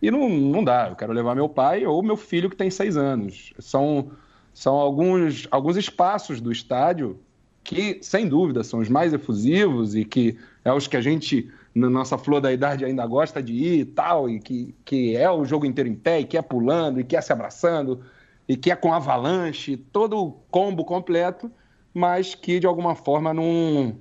[0.00, 0.88] e não, não dá.
[0.88, 3.52] Eu quero levar meu pai ou meu filho que tem 6 anos.
[3.58, 4.10] São,
[4.52, 7.18] são alguns, alguns espaços do estádio
[7.64, 11.90] que, sem dúvida, são os mais efusivos e que é os que a gente, na
[11.90, 15.44] nossa flor da idade, ainda gosta de ir e tal, e que, que é o
[15.44, 18.00] jogo inteiro em pé, e que é pulando, e que é se abraçando
[18.48, 21.50] e que é com avalanche, todo o combo completo,
[21.92, 23.96] mas que de alguma forma não,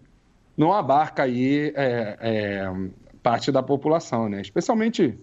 [0.55, 2.73] não abarca aí é, é,
[3.23, 4.41] parte da população, né?
[4.41, 5.17] Especialmente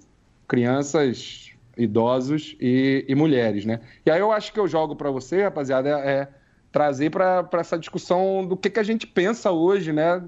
[0.53, 3.81] crianças, idosos e, e, mulheres, né?
[4.05, 6.29] E aí eu acho que eu jogo para você, rapaziada, é, é
[6.71, 10.23] trazer para essa discussão do que, que a gente pensa hoje, né?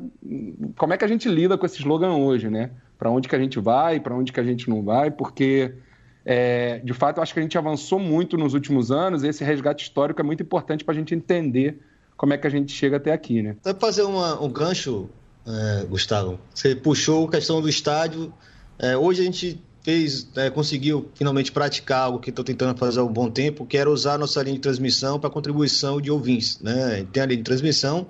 [0.79, 2.71] Como é que a gente lida com esse slogan hoje, né?
[2.99, 5.75] Para onde que a gente vai, para onde que a gente não vai, porque
[6.25, 9.45] é, de fato, eu acho que a gente avançou muito nos últimos anos e esse
[9.45, 11.83] resgate histórico é muito importante para a gente entender
[12.17, 13.57] como é que a gente chega até aqui, né?
[13.63, 15.11] Para fazer uma, um gancho,
[15.47, 18.33] é, Gustavo, você puxou a questão do estádio.
[18.79, 23.05] É, hoje a gente fez, é, conseguiu finalmente praticar algo que estou tentando fazer há
[23.05, 26.59] um bom tempo, que era usar a nossa linha de transmissão para contribuição de ouvintes.
[26.61, 27.07] Né?
[27.13, 28.07] Tem a linha de transmissão,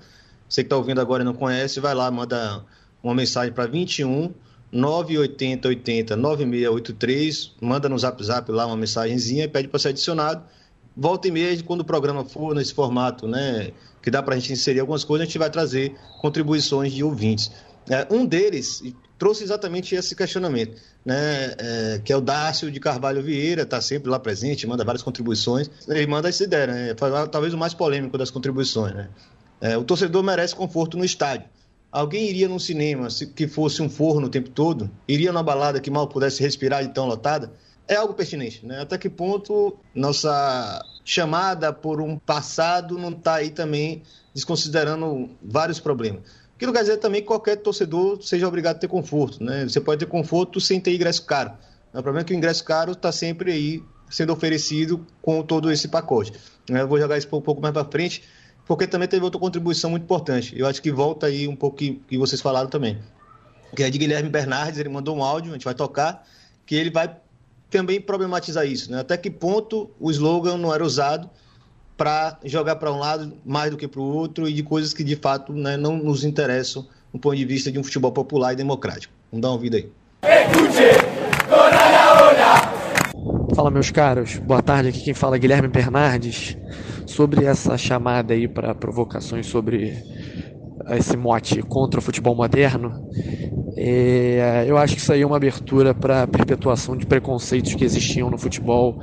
[0.49, 2.65] você que está ouvindo agora e não conhece, vai lá, manda
[3.03, 4.33] uma mensagem para 21
[4.71, 10.45] 980 80 9683, manda no Zap Zap lá uma mensagenzinha e pede para ser adicionado.
[10.97, 14.53] Volta e meia, quando o programa for nesse formato, né, que dá para a gente
[14.53, 17.51] inserir algumas coisas, a gente vai trazer contribuições de ouvintes.
[17.89, 18.81] É, um deles
[19.25, 24.11] trouxe exatamente esse questionamento, né, é, que é o Dácio de Carvalho Vieira, está sempre
[24.11, 25.71] lá presente, manda várias contribuições.
[25.89, 26.95] Ele manda essa ideia, né,
[27.33, 28.95] talvez o mais polêmico das contribuições.
[28.95, 29.09] Né.
[29.63, 31.49] É, o torcedor merece conforto no estádio
[31.91, 34.91] Alguém iria num cinema que fosse um forno o tempo todo?
[35.07, 37.53] Iria numa balada que mal pudesse respirar de tão lotada?
[37.87, 38.83] É algo pertinente, né?
[38.83, 44.03] Até que ponto nossa chamada por um passado não está aí também
[44.35, 46.23] desconsiderando vários problemas.
[46.59, 49.65] Que não quer dizer também que qualquer torcedor seja obrigado a ter conforto, né?
[49.65, 51.53] Você pode ter conforto sem ter ingresso caro.
[51.93, 55.89] O problema é que o ingresso caro está sempre aí sendo oferecido com todo esse
[55.89, 56.33] pacote.
[56.69, 58.23] Eu vou jogar isso um pouco mais para frente,
[58.67, 60.55] porque também teve outra contribuição muito importante.
[60.57, 62.99] Eu acho que volta aí um pouco que, que vocês falaram também.
[63.75, 66.25] Que é de Guilherme Bernardes, ele mandou um áudio, a gente vai tocar,
[66.65, 67.17] que ele vai
[67.69, 69.01] também problematizar isso, né?
[69.01, 71.29] Até que ponto o slogan não era usado
[71.97, 75.05] para jogar para um lado mais do que para o outro e de coisas que
[75.05, 78.57] de fato né, não nos interessam do ponto de vista de um futebol popular e
[78.57, 79.13] democrático.
[79.31, 79.89] Vamos dar uma vida aí.
[83.55, 84.89] Fala meus caros, boa tarde.
[84.89, 86.57] Aqui quem fala é Guilherme Bernardes
[87.07, 89.97] sobre essa chamada aí para provocações sobre
[90.91, 93.09] esse mote contra o futebol moderno.
[93.77, 97.85] É, eu acho que isso aí é uma abertura para a perpetuação de preconceitos que
[97.85, 99.01] existiam no futebol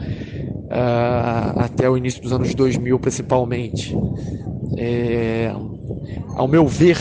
[0.72, 3.96] uh, até o início dos anos 2000, principalmente.
[4.78, 5.54] É,
[6.36, 6.98] ao meu ver,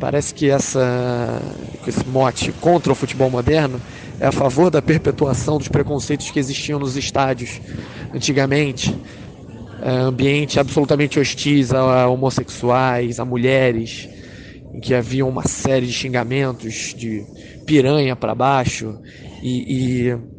[0.00, 1.40] parece que essa,
[1.86, 3.80] esse mote contra o futebol moderno
[4.18, 7.60] é a favor da perpetuação dos preconceitos que existiam nos estádios
[8.12, 8.94] antigamente.
[9.80, 14.08] É, ambiente absolutamente hostis a homossexuais, a mulheres,
[14.72, 17.24] em que havia uma série de xingamentos de
[17.66, 18.98] piranha para baixo
[19.42, 20.35] e, e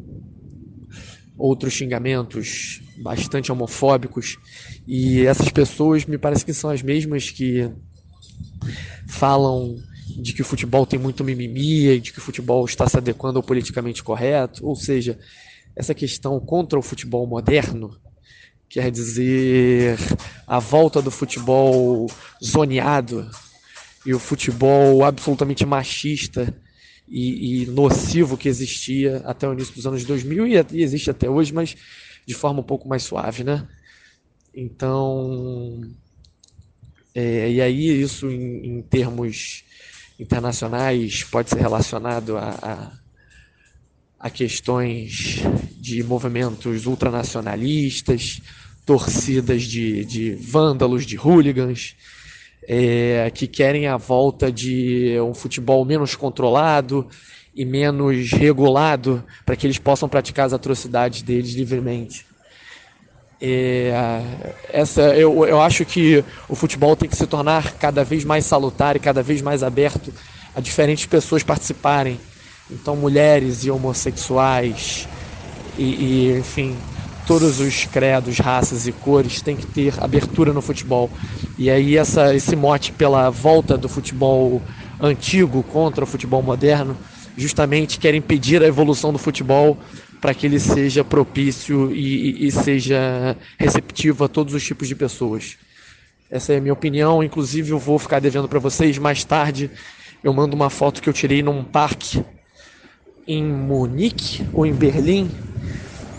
[1.38, 4.36] outros xingamentos bastante homofóbicos.
[4.86, 7.70] E essas pessoas me parece que são as mesmas que
[9.06, 9.76] falam
[10.16, 13.42] de que o futebol tem muito mimimi de que o futebol está se adequando ao
[13.42, 14.66] politicamente correto.
[14.66, 15.18] Ou seja,
[15.76, 17.96] essa questão contra o futebol moderno
[18.68, 19.96] quer dizer
[20.46, 22.10] a volta do futebol
[22.44, 23.30] zoneado
[24.04, 26.54] e o futebol absolutamente machista
[27.10, 31.28] e, e, nocivo que existia até o início dos anos 2000 e, e, existe até
[31.28, 31.76] hoje, mas
[32.26, 33.66] de forma um pouco mais suave, né?
[34.54, 35.80] Então,
[37.14, 39.64] é, e aí isso em, em, termos
[40.18, 42.92] internacionais pode ser relacionado a, a,
[44.18, 45.42] a questões
[45.80, 48.40] de movimentos ultranacionalistas,
[48.84, 51.94] torcidas de, de vândalos, de hooligans,
[52.70, 57.08] é, que querem a volta de um futebol menos controlado
[57.56, 62.26] e menos regulado para que eles possam praticar as atrocidades deles livremente.
[63.40, 63.94] É,
[64.70, 68.96] essa, eu, eu acho que o futebol tem que se tornar cada vez mais salutar
[68.96, 70.12] e cada vez mais aberto
[70.54, 72.20] a diferentes pessoas participarem.
[72.70, 75.08] Então, mulheres e homossexuais,
[75.78, 76.76] e, e enfim,
[77.28, 81.10] todos os credos, raças e cores têm que ter abertura no futebol.
[81.58, 84.62] E aí essa, esse mote pela volta do futebol
[84.98, 86.96] antigo contra o futebol moderno,
[87.36, 89.76] justamente quer impedir a evolução do futebol
[90.22, 95.58] para que ele seja propício e, e, seja receptivo a todos os tipos de pessoas.
[96.30, 97.22] Essa é a minha opinião.
[97.22, 99.70] Inclusive, eu vou ficar devendo para vocês mais tarde.
[100.24, 102.24] Eu mando uma foto que eu tirei num parque
[103.26, 105.30] em Munique ou em Berlim,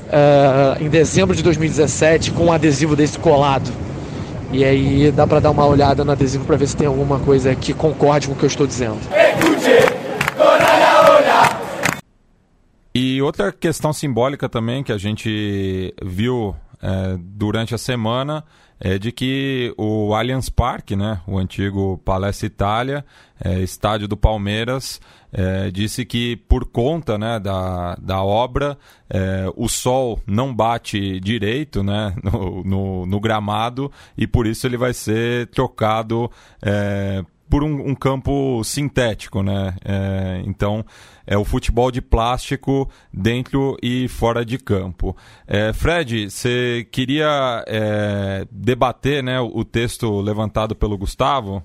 [0.09, 3.71] uh, em dezembro de 2017 com um adesivo desse colado.
[4.51, 7.53] E aí dá para dar uma olhada no adesivo para ver se tem alguma coisa
[7.55, 8.99] que concorde com o que eu estou dizendo.
[12.93, 18.43] E outra questão simbólica também que a gente viu é, durante a semana
[18.79, 23.05] é de que o Allianz Parque, né, o antigo Palestra Itália,
[23.43, 28.77] é, estádio do Palmeiras, é, disse que por conta né, da, da obra
[29.09, 34.77] é, o sol não bate direito né, no, no, no, gramado e por isso ele
[34.77, 39.75] vai ser trocado é, por um, um, campo sintético, né?
[39.83, 40.85] É, então
[41.25, 45.15] é o futebol de plástico dentro e fora de campo.
[45.47, 51.63] É, Fred, você queria é, debater né, o texto levantado pelo Gustavo?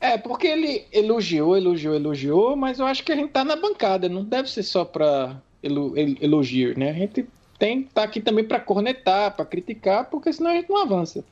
[0.00, 4.08] É, porque ele elogiou, elogiou, elogiou, mas eu acho que a gente tá na bancada,
[4.08, 6.90] não deve ser só para elogio, né?
[6.90, 7.24] A gente
[7.56, 11.24] tem tá aqui também para cornetar, para criticar, porque senão a gente não avança.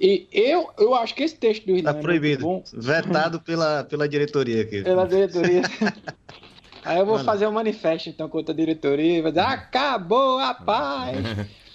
[0.00, 1.92] E eu, eu acho que esse texto do Irlanda.
[1.92, 2.48] Tá é proibido.
[2.48, 4.82] É Vetado pela, pela diretoria aqui.
[4.82, 5.62] Pela diretoria.
[6.82, 7.26] Aí eu vou Mano.
[7.26, 11.18] fazer um manifesto então contra a diretoria e vai dizer: acabou a paz!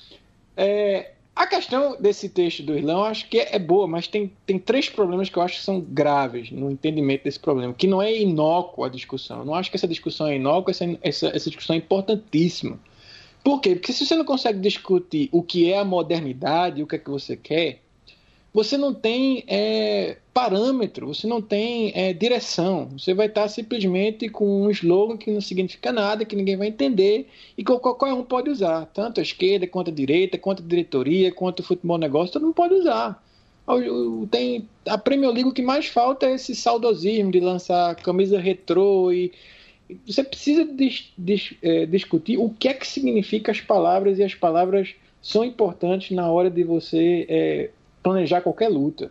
[0.57, 4.57] é, a questão desse texto do Irlão, eu acho que é boa, mas tem, tem
[4.57, 8.19] três problemas que eu acho que são graves no entendimento desse problema, que não é
[8.19, 9.39] inócuo a discussão.
[9.39, 12.79] Eu não acho que essa discussão é inócua, essa, essa, essa discussão é importantíssima.
[13.43, 13.75] Por quê?
[13.75, 17.11] Porque se você não consegue discutir o que é a modernidade, o que é que
[17.11, 17.81] você quer,
[18.55, 22.87] você não tem é, parâmetro, você não tem é, direção.
[22.97, 27.27] Você vai estar simplesmente com um slogan que não significa nada, que ninguém vai entender
[27.57, 28.85] e que qualquer um pode usar.
[28.93, 32.55] Tanto a esquerda, quanto a direita, quanto a diretoria, quanto o futebol negócio, todo mundo
[32.55, 33.21] pode usar.
[34.31, 39.11] Tem a Premier League o que mais falta é esse saudosismo de lançar camisa retrô
[39.11, 39.33] e
[40.07, 44.33] você precisa dis, dis, é, discutir o que é que significa as palavras e as
[44.33, 47.69] palavras são importantes na hora de você é,
[48.05, 49.09] planejar qualquer luta.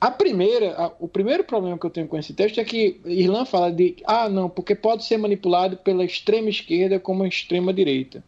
[0.00, 3.44] A primeira, a, o primeiro problema que eu tenho com esse texto é que Irlan
[3.44, 8.24] fala de ah não, porque pode ser manipulado pela extrema esquerda como a extrema direita.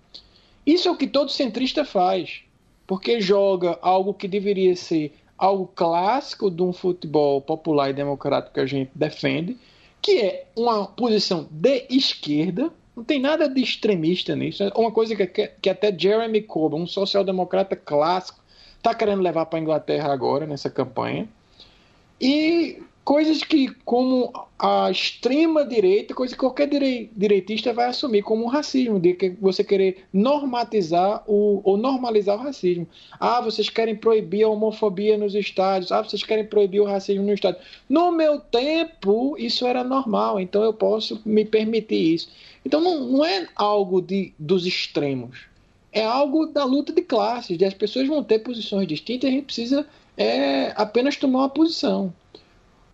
[0.67, 2.43] Isso é o que todo centrista faz,
[2.87, 8.61] porque joga algo que deveria ser algo clássico de um futebol popular e democrático que
[8.61, 9.57] a gente defende,
[10.03, 14.63] que é uma posição de esquerda, não tem nada de extremista nisso.
[14.63, 18.46] É uma coisa que, que até Jeremy Corbyn, um social-democrata clássico,
[18.77, 21.29] está querendo levar para a Inglaterra agora, nessa campanha.
[22.21, 28.99] E coisas que, como a extrema-direita, coisa que qualquer direitista vai assumir como um racismo,
[28.99, 32.87] de que você querer normatizar o, ou normalizar o racismo.
[33.21, 35.93] Ah, vocês querem proibir a homofobia nos estádios.
[35.93, 37.61] Ah, vocês querem proibir o racismo no estádio.
[37.89, 42.29] No meu tempo, isso era normal, então eu posso me permitir isso.
[42.65, 45.47] Então não, não é algo de, dos extremos.
[45.97, 49.35] É algo da luta de classes, de as pessoas vão ter posições distintas e a
[49.35, 52.13] gente precisa é, apenas tomar uma posição.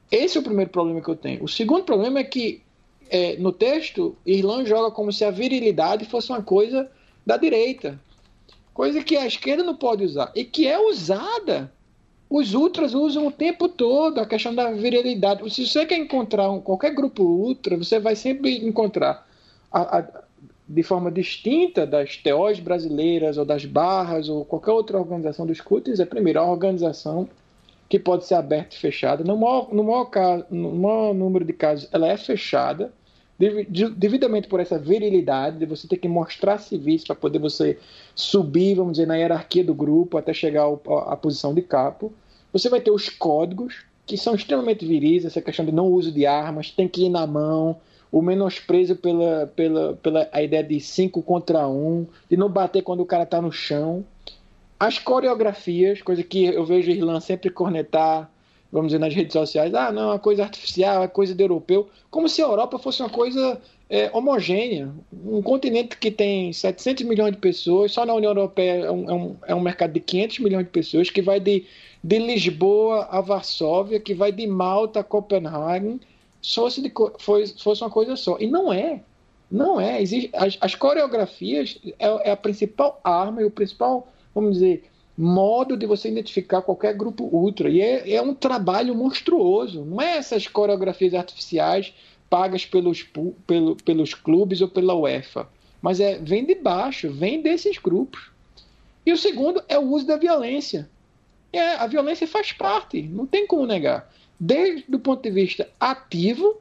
[0.09, 1.43] Esse é o primeiro problema que eu tenho.
[1.43, 2.63] O segundo problema é que
[3.11, 6.89] é, no texto, Irlan joga como se a virilidade fosse uma coisa
[7.27, 8.01] da direita.
[8.73, 10.31] Coisa que a esquerda não pode usar.
[10.37, 11.73] E que é usada.
[12.31, 15.51] Os ultras usam o tempo todo a questão da virilidade.
[15.53, 19.27] Se você quer encontrar um, qualquer grupo ultra, você vai sempre encontrar
[19.73, 20.23] a, a,
[20.73, 26.01] de forma distinta das TOs brasileiras ou das barras ou qualquer outra organização dos cultos,
[26.01, 27.29] é primeiro a organização
[27.91, 29.23] que pode ser aberta e fechada.
[29.23, 32.91] No maior, no maior, caso, no maior número de casos, ela é fechada,
[33.39, 37.79] devidamente por essa virilidade, de você ter que mostrar serviço para poder você
[38.15, 40.65] subir, vamos dizer, na hierarquia do grupo até chegar
[41.07, 42.11] à posição de capo.
[42.51, 46.25] Você vai ter os códigos, que são extremamente viris, essa questão de não uso de
[46.25, 47.77] armas, tem que ir na mão,
[48.13, 52.83] o menosprezo pela, pela, pela a ideia de 5 contra 1, um, de não bater
[52.83, 54.05] quando o cara está no chão.
[54.79, 58.31] As coreografias, coisa que eu vejo Irlan sempre cornetar,
[58.71, 62.29] vamos dizer, nas redes sociais, ah, não, é coisa artificial, é coisa de europeu, como
[62.29, 63.59] se a Europa fosse uma coisa
[63.89, 64.91] é, homogênea.
[65.25, 69.15] Um continente que tem 700 milhões de pessoas, só na União Europeia é um, é
[69.15, 71.65] um, é um mercado de 500 milhões de pessoas, que vai de,
[72.05, 75.99] de Lisboa a Varsóvia, que vai de Malta a Copenhague,
[76.43, 78.37] de, fosse, fosse uma coisa só.
[78.39, 79.03] E não é.
[79.51, 80.03] Não é.
[80.03, 84.85] Existe, as, as coreografias é, é a principal arma e o principal vamos dizer,
[85.17, 87.69] modo de você identificar qualquer grupo ultra.
[87.69, 89.85] E é, é um trabalho monstruoso.
[89.85, 91.93] Não é essas coreografias artificiais
[92.29, 93.03] pagas pelos,
[93.47, 95.49] pelo, pelos clubes ou pela UEFA.
[95.81, 98.31] Mas é, vem de baixo, vem desses grupos.
[99.05, 100.89] E o segundo é o uso da violência.
[101.53, 104.11] É, a violência faz parte, não tem como negar.
[104.45, 106.61] Desde o ponto de vista ativo,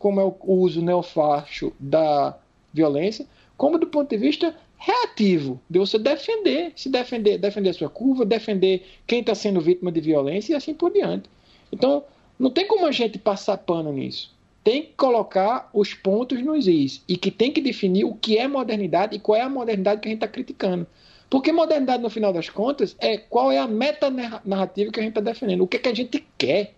[0.00, 2.36] como é o uso neofacho da
[2.72, 3.24] violência,
[3.56, 8.26] como do ponto de vista reativo, de você defender, se defender, defender a sua curva,
[8.26, 11.30] defender quem está sendo vítima de violência e assim por diante.
[11.70, 12.02] Então,
[12.36, 14.34] não tem como a gente passar pano nisso.
[14.64, 18.48] Tem que colocar os pontos nos is e que tem que definir o que é
[18.48, 20.84] modernidade e qual é a modernidade que a gente está criticando.
[21.30, 25.20] Porque modernidade, no final das contas, é qual é a meta-narrativa que a gente está
[25.20, 26.74] defendendo, o que, é que a gente quer.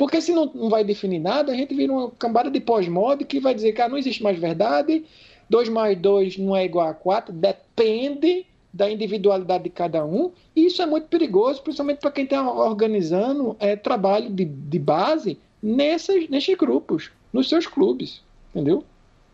[0.00, 3.38] Porque se não, não vai definir nada, a gente vira uma cambada de pós-mod que
[3.38, 5.04] vai dizer que ah, não existe mais verdade,
[5.50, 10.64] 2 mais 2 não é igual a 4, depende da individualidade de cada um, e
[10.64, 16.54] isso é muito perigoso, principalmente para quem está organizando é, trabalho de, de base nesses
[16.56, 18.22] grupos, nos seus clubes,
[18.54, 18.82] entendeu?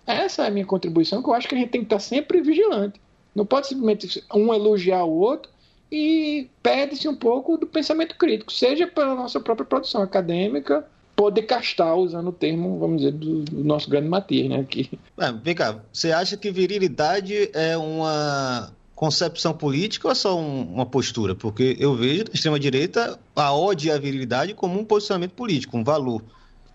[0.04, 2.40] Essa é a minha contribuição, que eu acho que a gente tem que estar sempre
[2.40, 3.00] vigilante.
[3.32, 5.48] Não pode simplesmente um elogiar o outro
[5.90, 10.84] e perde-se um pouco do pensamento crítico, seja pela nossa própria produção acadêmica,
[11.14, 14.60] poder castar, usando o termo, vamos dizer, do, do nosso grande Matias, né?
[14.60, 14.90] Aqui.
[15.18, 20.62] É, vem cá, você acha que virilidade é uma concepção política ou é só um,
[20.74, 21.34] uma postura?
[21.34, 26.22] Porque eu vejo na extrema-direita a ódio à virilidade como um posicionamento político, um valor,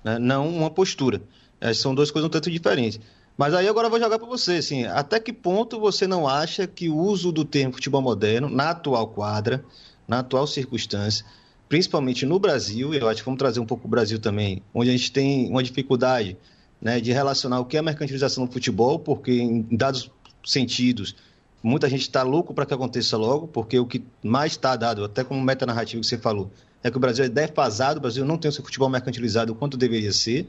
[0.03, 0.17] né?
[0.17, 1.21] não uma postura.
[1.59, 2.99] É, são duas coisas um tanto diferentes.
[3.37, 6.67] Mas aí agora eu vou jogar para você, assim, até que ponto você não acha
[6.67, 9.63] que o uso do termo futebol moderno, na atual quadra,
[10.07, 11.25] na atual circunstância,
[11.67, 14.93] principalmente no Brasil, eu acho que vamos trazer um pouco o Brasil também, onde a
[14.93, 16.37] gente tem uma dificuldade
[16.81, 20.11] né, de relacionar o que é a mercantilização do futebol, porque em dados
[20.43, 21.15] sentidos,
[21.63, 25.23] muita gente está louco para que aconteça logo, porque o que mais está dado, até
[25.23, 26.51] como meta narrativa que você falou,
[26.83, 29.77] é que o Brasil é defasado, o Brasil não tem o seu futebol mercantilizado quanto
[29.77, 30.47] deveria ser.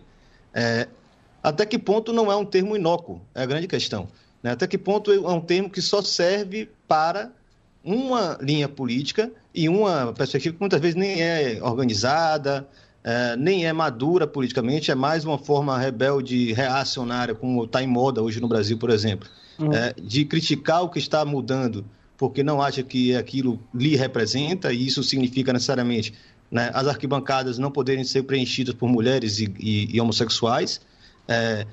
[0.55, 0.89] É,
[1.43, 3.20] até que ponto não é um termo inócuo?
[3.34, 4.09] É a grande questão.
[4.43, 4.53] Né?
[4.53, 7.32] Até que ponto é um termo que só serve para
[7.84, 12.66] uma linha política e uma perspectiva que muitas vezes nem é organizada,
[13.05, 18.22] é, nem é madura politicamente, é mais uma forma rebelde, reacionária, como está em moda
[18.22, 19.28] hoje no Brasil, por exemplo,
[19.59, 19.72] uhum.
[19.72, 21.84] é, de criticar o que está mudando,
[22.16, 26.14] porque não acha que aquilo lhe representa, e isso significa necessariamente
[26.51, 30.80] né, as arquibancadas não poderem ser preenchidas por mulheres e, e, e homossexuais.
[31.28, 31.66] É,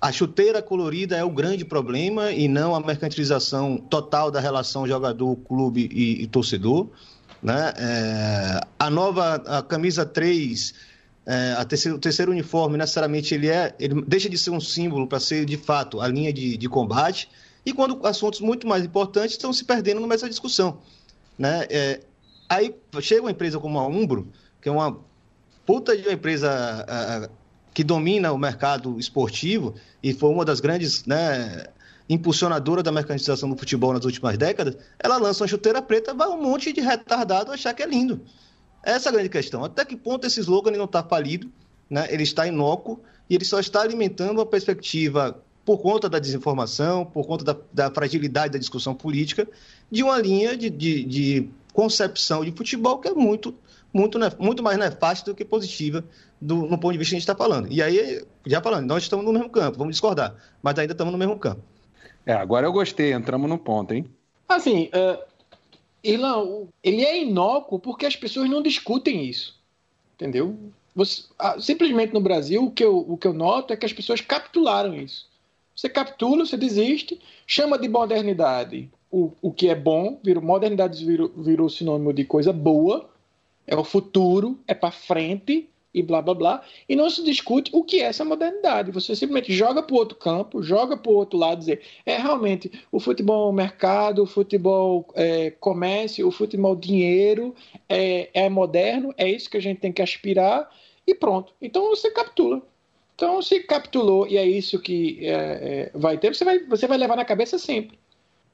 [0.00, 5.34] a chuteira colorida é o grande problema e não a mercantilização total da relação jogador,
[5.36, 6.88] clube e, e torcedor.
[7.42, 7.72] Né?
[7.76, 10.74] É, a nova a camisa 3,
[11.26, 15.06] é, a terceiro, o terceiro uniforme, necessariamente, ele, é, ele deixa de ser um símbolo
[15.06, 17.30] para ser, de fato, a linha de, de combate.
[17.64, 20.78] E quando assuntos muito mais importantes estão se perdendo nessa discussão.
[21.38, 21.66] Né?
[21.70, 22.00] É,
[22.46, 24.28] aí chega uma empresa como a Umbro,
[24.60, 24.98] que é uma
[25.64, 27.28] puta de uma empresa a, a,
[27.74, 31.66] que domina o mercado esportivo e foi uma das grandes né,
[32.82, 36.72] da mercantilização do futebol nas últimas décadas, ela lança uma chuteira preta, vai um monte
[36.72, 38.20] de retardado achar que é lindo.
[38.82, 39.64] Essa é a grande questão.
[39.64, 41.50] Até que ponto esse slogan não está falido,
[41.90, 42.06] né?
[42.10, 47.26] ele está inócuo e ele só está alimentando uma perspectiva, por conta da desinformação, por
[47.26, 49.48] conta da, da fragilidade da discussão política,
[49.90, 53.54] de uma linha de, de, de concepção de futebol que é muito,
[53.92, 56.04] muito, muito mais nefasta do que positiva
[56.44, 57.70] do, no ponto de vista que a gente está falando.
[57.70, 61.18] E aí, já falando, nós estamos no mesmo campo, vamos discordar, mas ainda estamos no
[61.18, 61.62] mesmo campo.
[62.26, 64.06] É, agora eu gostei, entramos no ponto, hein?
[64.48, 65.22] Assim, uh,
[66.02, 69.58] Irlan, ele é inócuo porque as pessoas não discutem isso.
[70.14, 70.56] Entendeu?
[70.94, 73.92] Você, uh, simplesmente no Brasil, o que, eu, o que eu noto é que as
[73.92, 75.28] pessoas capitularam isso.
[75.74, 81.30] Você capitula, você desiste, chama de modernidade o, o que é bom, virou, modernidade virou,
[81.36, 83.08] virou sinônimo de coisa boa,
[83.64, 87.84] é o futuro, é para frente, e blá blá blá, e não se discute o
[87.84, 88.90] que é essa modernidade.
[88.90, 92.70] Você simplesmente joga para o outro campo, joga para o outro lado, dizer é realmente
[92.90, 97.54] o futebol mercado, o futebol é, comércio, o futebol dinheiro
[97.88, 100.68] é, é moderno, é isso que a gente tem que aspirar,
[101.06, 101.52] e pronto.
[101.62, 102.60] Então você capitula.
[103.14, 106.98] Então, se capitulou e é isso que é, é, vai ter, você vai, você vai
[106.98, 107.96] levar na cabeça sempre.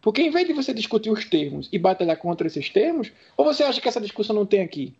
[0.03, 3.63] Porque em vez de você discutir os termos e batalhar contra esses termos, ou você
[3.63, 4.95] acha que essa discussão não tem aqui?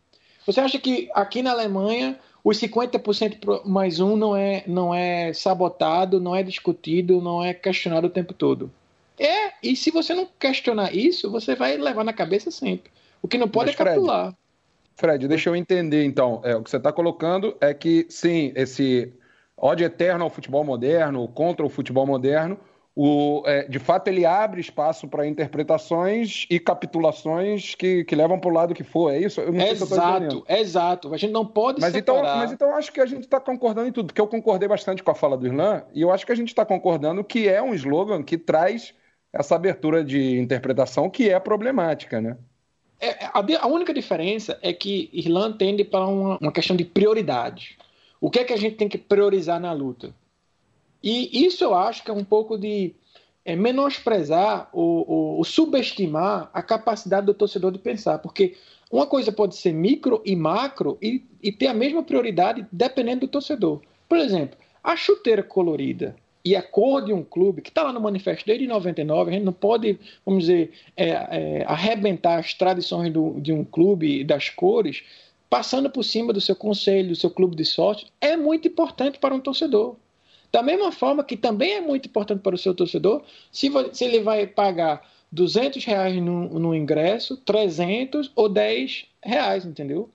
[0.47, 6.21] Você acha que aqui na Alemanha os 50% mais um não é, não é sabotado,
[6.21, 8.71] não é discutido, não é questionado o tempo todo.
[9.19, 12.91] É, e se você não questionar isso, você vai levar na cabeça sempre.
[13.21, 14.35] O que não pode Mas, é capitular.
[14.97, 16.41] Fred, Fred, deixa eu entender então.
[16.43, 19.13] É, o que você está colocando é que, sim, esse
[19.55, 22.59] ódio eterno ao futebol moderno, contra o futebol moderno,
[23.03, 28.51] o, é, de fato, ele abre espaço para interpretações e capitulações que, que levam para
[28.51, 29.11] o lado que for.
[29.11, 29.41] É isso?
[29.41, 31.15] Eu não sei exato, se exato.
[31.15, 32.35] A gente não pode mas então, separar.
[32.35, 35.03] Então, mas então acho que a gente está concordando em tudo, porque eu concordei bastante
[35.03, 37.63] com a fala do Irlan e eu acho que a gente está concordando que é
[37.63, 38.93] um slogan que traz
[39.33, 42.37] essa abertura de interpretação que é problemática, né?
[43.01, 47.79] É, a, a, única diferença é que Irlan tende para uma, uma questão de prioridade.
[48.21, 50.15] O que é que a gente tem que priorizar na luta?
[51.03, 52.95] E isso eu acho que é um pouco de
[53.45, 58.57] é, menosprezar ou, ou, ou, subestimar a capacidade do torcedor de pensar, porque
[58.91, 63.29] uma coisa pode ser micro e macro e, e ter a mesma prioridade dependendo do
[63.29, 63.81] torcedor.
[64.09, 68.01] Por exemplo, a chuteira colorida e a cor de um clube, que está lá no
[68.01, 73.41] manifesto desde 99, a gente não pode, vamos dizer, é, é, arrebentar as tradições do,
[73.41, 75.03] de um clube das cores,
[75.49, 79.35] passando por cima do seu conselho, do seu clube de sorte, é muito importante para
[79.35, 79.97] um torcedor.
[80.53, 83.23] Da mesma forma que também é muito importante para o seu torcedor,
[83.53, 90.11] se, se ele vai pagar 200 reais no, no, ingresso, 300 ou 10 reais, entendeu?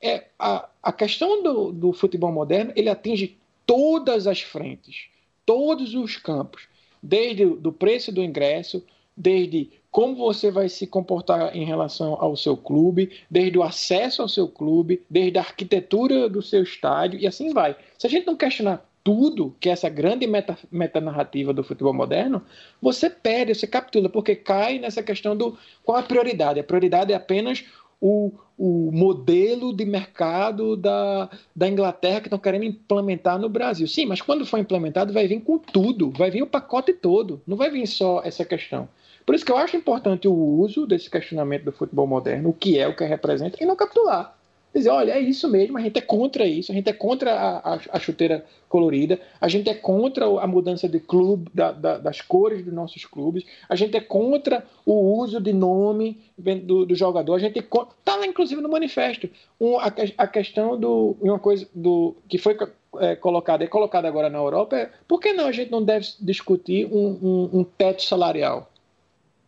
[0.00, 3.36] É, a, a questão do, do futebol moderno, ele atinge
[3.66, 5.08] todas as frentes,
[5.46, 6.68] todos os campos,
[7.02, 8.84] desde o preço do ingresso,
[9.16, 14.28] desde como você vai se comportar em relação ao seu clube, desde o acesso ao
[14.28, 17.74] seu clube, desde a arquitetura do seu estádio e assim vai.
[17.98, 22.42] Se a gente não questionar tudo, que é essa grande meta, metanarrativa do futebol moderno,
[22.80, 26.60] você perde, você captura, porque cai nessa questão do qual a prioridade.
[26.60, 27.64] A prioridade é apenas
[28.00, 33.86] o, o modelo de mercado da, da Inglaterra que estão querendo implementar no Brasil.
[33.86, 37.56] Sim, mas quando for implementado, vai vir com tudo, vai vir o pacote todo, não
[37.56, 38.88] vai vir só essa questão.
[39.26, 42.78] Por isso que eu acho importante o uso desse questionamento do futebol moderno, o que
[42.78, 44.37] é, o que representa, e não capitular
[44.74, 47.74] dizer, olha, é isso mesmo, a gente é contra isso, a gente é contra a,
[47.74, 52.20] a, a chuteira colorida, a gente é contra a mudança de clube, da, da, das
[52.20, 57.34] cores dos nossos clubes, a gente é contra o uso de nome do, do jogador,
[57.34, 59.28] a gente está lá inclusive no manifesto
[59.60, 62.56] um, a, a, questão do uma coisa do que foi
[62.98, 66.06] é, colocada é colocada agora na Europa é por que não a gente não deve
[66.20, 68.70] discutir um, um, um teto salarial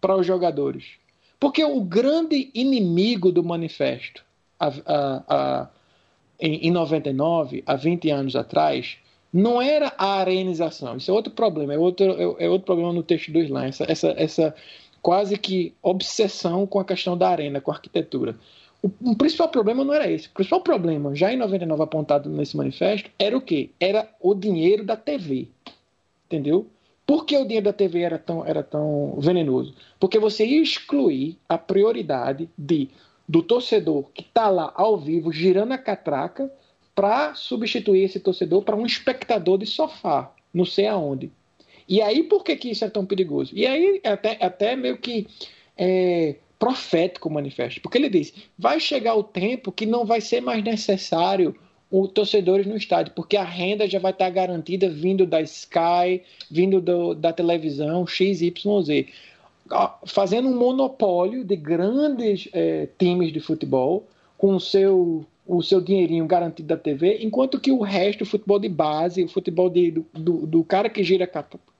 [0.00, 0.94] para os jogadores?
[1.38, 4.24] Porque o grande inimigo do manifesto
[4.60, 5.68] a, a, a,
[6.38, 8.98] em, em 99, há 20 anos atrás,
[9.32, 10.96] não era a arenização.
[10.96, 12.04] Isso é outro problema, é outro,
[12.38, 14.54] é, é outro problema no texto do Islã, essa, essa, essa
[15.00, 18.36] quase que obsessão com a questão da arena, com a arquitetura.
[18.82, 20.28] O, o, principal problema não era esse.
[20.28, 23.70] O principal problema, já em 99 apontado nesse manifesto, era o quê?
[23.78, 25.48] Era o dinheiro da TV.
[26.26, 26.66] Entendeu?
[27.06, 29.74] Por que o dinheiro da TV era tão, era tão venenoso?
[29.98, 32.88] Porque você ia excluir a prioridade de,
[33.30, 36.52] do torcedor que está lá ao vivo, girando a catraca,
[36.96, 41.30] para substituir esse torcedor para um espectador de sofá, não sei aonde.
[41.88, 43.52] E aí, por que, que isso é tão perigoso?
[43.54, 45.28] E aí, até, até meio que
[45.78, 50.40] é, profético o manifesto, porque ele diz: vai chegar o tempo que não vai ser
[50.40, 51.54] mais necessário
[51.88, 56.80] os torcedores no estádio, porque a renda já vai estar garantida vindo da Sky, vindo
[56.80, 59.06] do, da televisão, XYZ.
[60.06, 64.06] Fazendo um monopólio de grandes é, times de futebol,
[64.36, 68.60] com o seu o seu dinheirinho garantido da TV, enquanto que o resto, o futebol
[68.60, 71.28] de base, o futebol de, do, do, cara que gira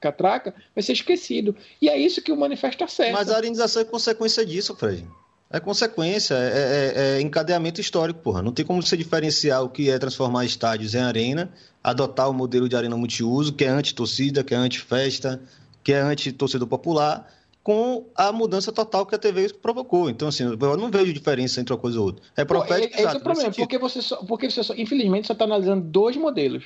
[0.01, 1.55] catraca, vai ser esquecido.
[1.81, 3.13] E é isso que o manifesto acerta.
[3.13, 5.07] Mas a arenização é consequência disso, Fred.
[5.53, 8.43] É consequência, é, é, é, encadeamento histórico, porra.
[8.43, 11.49] Não tem como você diferenciar o que é transformar estádios em arena,
[11.83, 15.41] adotar o modelo de arena multiuso, que é anti-torcida, que é anti-festa,
[15.85, 17.29] que é anti-torcedor popular,
[17.63, 20.09] com a mudança total que a TV provocou.
[20.09, 22.23] Então, assim, eu não vejo diferença entre uma coisa e outra.
[22.37, 22.95] É profético.
[22.95, 26.17] Esse é o problema, porque você, só, porque você só, infelizmente, só está analisando dois
[26.17, 26.65] modelos.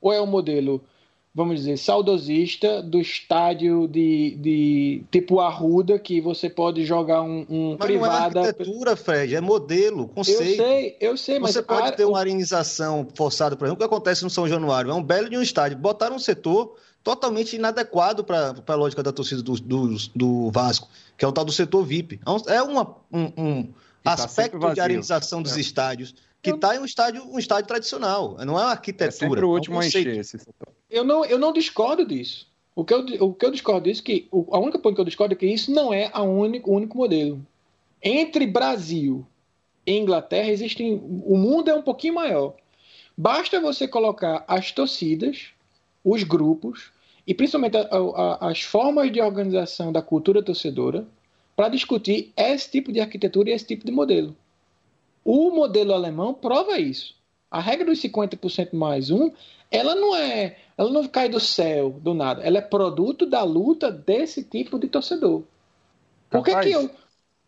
[0.00, 0.84] Ou é o modelo,
[1.34, 7.76] vamos dizer, saudosista do estádio de, de tipo Arruda, que você pode jogar um, um
[7.78, 8.34] mas privada.
[8.34, 10.42] Não é arquitetura, Fred, é modelo, conceito.
[10.42, 11.52] Eu sei, eu sei, mas.
[11.52, 14.92] Você pode ter uma arenização forçada, por exemplo, o que acontece no São Januário.
[14.92, 15.76] É um belo de um estádio.
[15.76, 16.76] Botaram um setor
[17.06, 21.44] totalmente inadequado para a lógica da torcida do, do, do, Vasco, que é o tal
[21.44, 22.18] do setor VIP.
[22.48, 25.60] É, é uma, um, um tá aspecto de arenização dos é.
[25.60, 28.36] estádios que está em um estádio, um estádio tradicional.
[28.44, 29.08] Não é uma arquitetura.
[29.08, 30.66] É sempre o último é um a encher esse setor.
[30.90, 32.48] Eu não, eu não discordo disso.
[32.74, 35.04] O que eu, o que eu discordo disso é que a única coisa que eu
[35.04, 37.40] discordo é que isso não é a único, o único modelo.
[38.02, 39.24] Entre Brasil
[39.86, 41.00] e Inglaterra existem.
[41.24, 42.54] O mundo é um pouquinho maior.
[43.16, 45.50] Basta você colocar as torcidas,
[46.04, 46.95] os grupos,
[47.26, 51.06] e principalmente a, a, as formas de organização da cultura torcedora
[51.56, 54.36] para discutir esse tipo de arquitetura e esse tipo de modelo.
[55.24, 57.16] O modelo alemão prova isso.
[57.50, 59.30] A regra dos 50% mais um,
[59.70, 62.42] ela não é, ela não cai do céu, do nada.
[62.42, 65.42] Ela é produto da luta desse tipo de torcedor.
[66.30, 66.90] Por que, que, eu,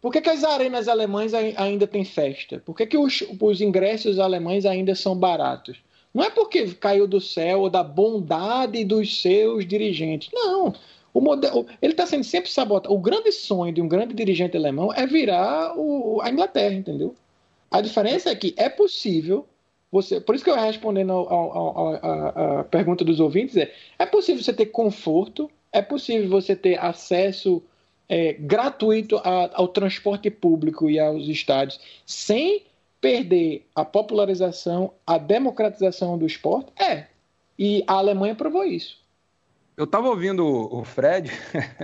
[0.00, 2.62] por que, que as arenas alemãs ainda têm festa?
[2.64, 5.78] Por que, que os, os ingressos alemães ainda são baratos?
[6.18, 10.28] Não é porque caiu do céu ou da bondade dos seus dirigentes.
[10.34, 10.74] Não.
[11.14, 12.92] O modelo, ele está sendo sempre sabotado.
[12.92, 17.14] O grande sonho de um grande dirigente alemão é virar o, a Inglaterra, entendeu?
[17.70, 19.46] A diferença é que é possível
[19.92, 24.66] você, por isso que eu respondendo a pergunta dos ouvintes é, é possível você ter
[24.66, 27.62] conforto, é possível você ter acesso
[28.08, 32.64] é, gratuito a, ao transporte público e aos estádios sem
[33.00, 36.72] perder a popularização, a democratização do esporte?
[36.80, 37.06] É.
[37.58, 38.98] E a Alemanha provou isso.
[39.76, 41.30] Eu estava ouvindo o Fred,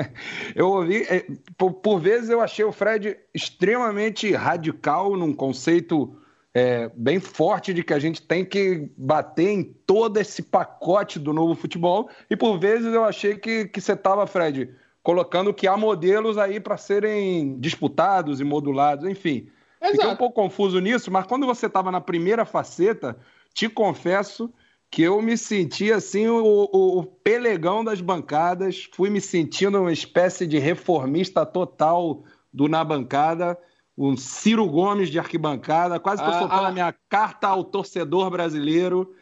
[0.56, 1.24] eu ouvi, é,
[1.56, 6.12] por, por, vezes eu achei o Fred extremamente radical num conceito
[6.52, 11.32] é, bem forte de que a gente tem que bater em todo esse pacote do
[11.32, 15.76] novo futebol, e por vezes eu achei que, que você estava, Fred, colocando que há
[15.76, 19.48] modelos aí para serem disputados e modulados, enfim.
[19.84, 19.96] Exato.
[19.96, 23.16] Fiquei um pouco confuso nisso, mas quando você estava na primeira faceta,
[23.52, 24.52] te confesso
[24.90, 29.92] que eu me senti assim o, o, o, pelegão das bancadas, fui me sentindo uma
[29.92, 32.22] espécie de reformista total
[32.52, 33.58] do na bancada,
[33.98, 37.64] um Ciro Gomes de arquibancada, quase que eu ah, soltando ah, a minha carta ao
[37.64, 39.14] torcedor brasileiro.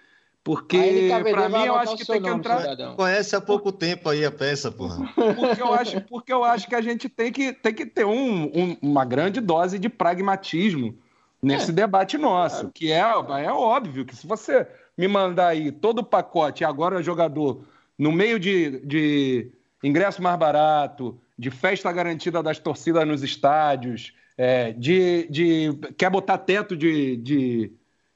[0.44, 2.60] Porque, para mim, eu acho que tem que entrar.
[2.60, 2.96] Cidadão.
[2.96, 5.08] Conhece há pouco tempo aí a peça, porra.
[5.14, 8.44] Porque eu acho, porque eu acho que a gente tem que, tem que ter um,
[8.46, 10.98] um, uma grande dose de pragmatismo
[11.40, 12.56] nesse é, debate nosso.
[12.56, 12.72] Claro.
[12.74, 14.66] Que é, é óbvio que se você
[14.98, 17.62] me mandar aí todo o pacote, agora jogador,
[17.96, 24.72] no meio de, de ingresso mais barato, de festa garantida das torcidas nos estádios, é,
[24.72, 27.72] de, de quer botar teto de, de,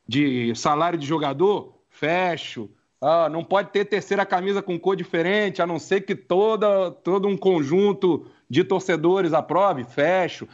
[0.08, 2.70] de salário de jogador fecho.
[3.01, 7.28] Ah, não pode ter terceira camisa com cor diferente, a não ser que toda, todo
[7.28, 10.49] um conjunto de torcedores aprove, fecho.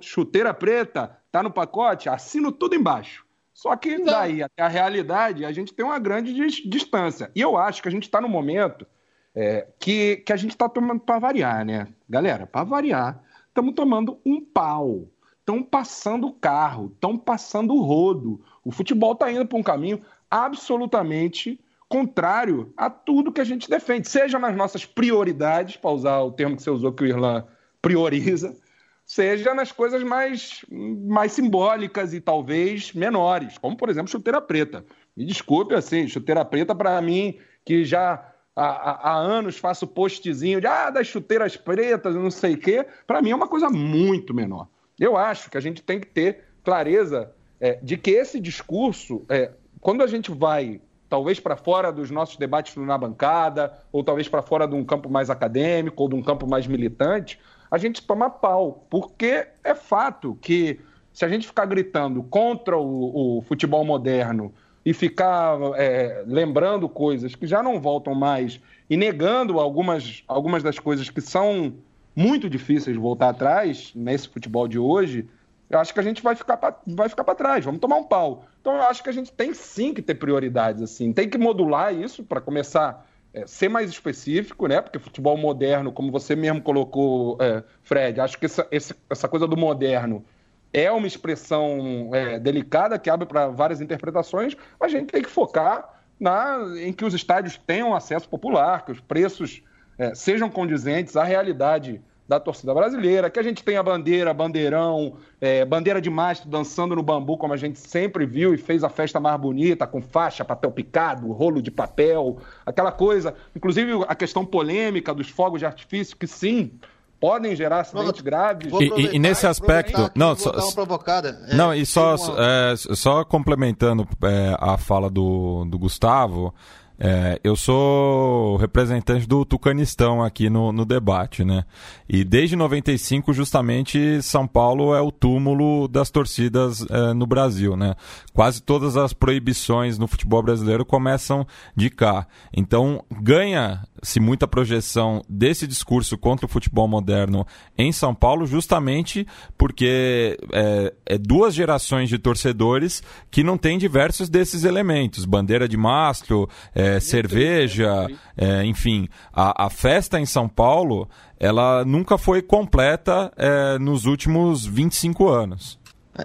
[0.00, 3.24] Chuteira preta, tá no pacote, assino tudo embaixo.
[3.52, 6.34] Só que daí até a realidade, a gente tem uma grande
[6.68, 7.30] distância.
[7.34, 8.86] E eu acho que a gente está no momento
[9.34, 11.88] é, que, que a gente está tomando para variar, né?
[12.08, 15.08] Galera, para variar, estamos tomando um pau.
[15.40, 18.42] Estão passando o carro, estão passando o rodo.
[18.64, 20.02] O futebol está indo para um caminho
[20.44, 21.58] absolutamente
[21.88, 26.56] contrário a tudo que a gente defende, seja nas nossas prioridades, para usar o termo
[26.56, 27.44] que você usou que o Irlan
[27.80, 28.56] prioriza,
[29.04, 34.84] seja nas coisas mais, mais simbólicas e talvez menores, como por exemplo chuteira preta.
[35.16, 40.66] Me desculpe, assim, chuteira preta para mim, que já há, há, anos faço postzinho de
[40.66, 44.68] ah, das chuteiras pretas, não sei o quê, para mim é uma coisa muito menor.
[44.98, 49.52] Eu acho que a gente tem que ter clareza é, de que esse discurso, é,
[49.86, 54.42] quando a gente vai talvez para fora dos nossos debates na bancada, ou talvez para
[54.42, 57.38] fora de um campo mais acadêmico, ou de um campo mais militante,
[57.70, 60.80] a gente toma pau, porque é fato que
[61.12, 64.52] se a gente ficar gritando contra o, o futebol moderno
[64.84, 68.60] e ficar é, lembrando coisas que já não voltam mais
[68.90, 71.74] e negando algumas, algumas das coisas que são
[72.12, 75.28] muito difíceis de voltar atrás nesse futebol de hoje,
[75.68, 78.44] eu acho que a gente vai ficar para trás, vamos tomar um pau.
[78.60, 81.94] Então eu acho que a gente tem sim que ter prioridades, assim, tem que modular
[81.94, 84.80] isso para começar é, ser mais específico, né?
[84.80, 88.66] Porque futebol moderno, como você mesmo colocou, é, Fred, acho que essa,
[89.10, 90.24] essa coisa do moderno
[90.72, 96.02] é uma expressão é, delicada que abre para várias interpretações, a gente tem que focar
[96.18, 99.62] na, em que os estádios tenham acesso popular, que os preços
[99.98, 105.64] é, sejam condizentes à realidade da torcida brasileira, que a gente tenha bandeira, bandeirão, é,
[105.64, 109.20] bandeira de mastro dançando no bambu, como a gente sempre viu e fez a festa
[109.20, 113.34] mais bonita, com faixa, papel picado, rolo de papel, aquela coisa.
[113.54, 116.72] Inclusive a questão polêmica dos fogos de artifício, que sim,
[117.20, 118.72] podem gerar acidentes graves.
[118.72, 124.56] E, e, e, nesse aspecto, não, só, é, não e só, é, só complementando é,
[124.58, 126.52] a fala do, do Gustavo,
[126.98, 131.64] é, eu sou representante do Tucanistão aqui no, no debate, né?
[132.08, 137.94] E desde 95, justamente, São Paulo é o túmulo das torcidas é, no Brasil, né?
[138.32, 142.26] Quase todas as proibições no futebol brasileiro começam de cá.
[142.54, 149.26] Então, ganha-se muita projeção desse discurso contra o futebol moderno em São Paulo, justamente
[149.58, 155.26] porque é, é duas gerações de torcedores que não têm diversos desses elementos.
[155.26, 158.06] Bandeira de mastro, é, é, cerveja,
[158.36, 161.08] é, enfim, a, a, festa em São Paulo,
[161.38, 165.78] ela nunca foi completa é, nos últimos 25 anos.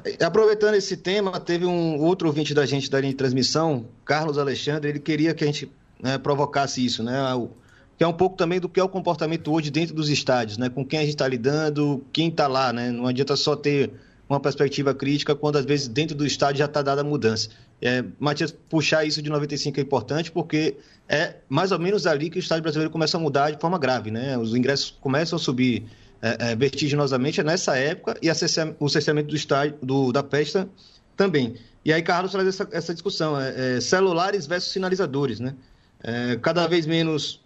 [0.05, 4.37] É, aproveitando esse tema, teve um outro ouvinte da gente da linha de transmissão, Carlos
[4.37, 7.17] Alexandre, ele queria que a gente né, provocasse isso, né?
[7.97, 10.69] Que é um pouco também do que é o comportamento hoje dentro dos estádios, né?
[10.69, 12.89] Com quem a gente está lidando, quem está lá, né?
[12.91, 13.91] Não adianta só ter
[14.31, 17.49] uma perspectiva crítica quando às vezes dentro do estádio já está dada a mudança.
[17.81, 20.77] É, Matias, puxar isso de 95 é importante porque
[21.09, 24.09] é mais ou menos ali que o estádio brasileiro começa a mudar de forma grave,
[24.09, 24.37] né?
[24.37, 25.83] Os ingressos começam a subir
[26.21, 28.29] é, é, vertiginosamente nessa época e
[28.79, 30.69] o cerceamento do estádio, do, da festa
[31.17, 31.55] também.
[31.83, 35.55] E aí Carlos traz essa, essa discussão, é, é celulares versus sinalizadores, né?
[36.03, 37.41] É, cada vez menos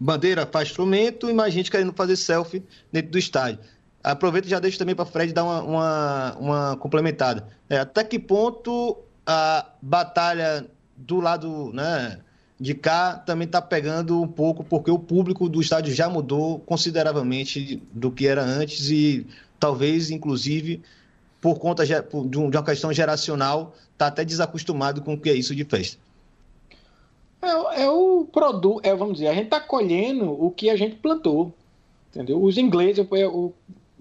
[0.00, 3.60] bandeira faz instrumento e mais gente querendo fazer selfie dentro do estádio.
[4.02, 7.46] Aproveito e já deixo também para Fred dar uma, uma, uma complementada.
[7.68, 8.96] É, até que ponto
[9.26, 12.18] a batalha do lado né,
[12.58, 17.82] de cá também está pegando um pouco, porque o público do estádio já mudou consideravelmente
[17.92, 19.26] do que era antes e
[19.58, 20.82] talvez, inclusive,
[21.40, 25.64] por conta de uma questão geracional, está até desacostumado com o que é isso de
[25.64, 25.98] festa.
[27.42, 30.96] É, é o produto, é, vamos dizer, a gente está colhendo o que a gente
[30.96, 31.54] plantou.
[32.10, 32.42] Entendeu?
[32.42, 33.54] Os ingleses, eu,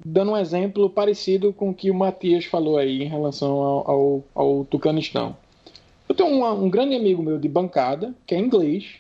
[0.06, 4.24] dando um exemplo parecido com o que o Matias falou aí em relação ao, ao,
[4.34, 5.36] ao Tucanistão.
[6.08, 8.95] Eu tenho um, um, grande amigo meu de bancada, que é inglês,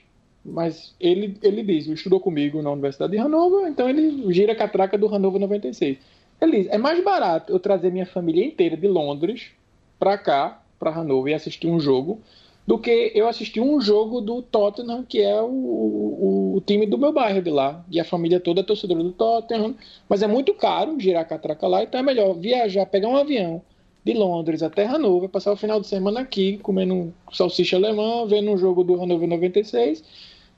[0.45, 4.55] mas ele, ele diz, ele estudou comigo na Universidade de Hanover, então ele gira a
[4.55, 5.97] catraca do Hanover 96.
[6.39, 9.51] Ele diz, é mais barato eu trazer minha família inteira de Londres
[9.97, 12.21] para cá, para Hanover, e assistir um jogo,
[12.69, 16.99] do que eu assistir um jogo do Tottenham, que é o, o, o, time do
[16.99, 17.83] meu bairro de lá.
[17.89, 19.73] E a família toda é torcedora do Tottenham.
[20.07, 23.63] Mas é muito caro girar a catraca lá, então é melhor viajar, pegar um avião
[24.05, 28.57] de Londres até Hanover, passar o final de semana aqui, comendo salsicha alemã, vendo um
[28.57, 30.03] jogo do Hanover 96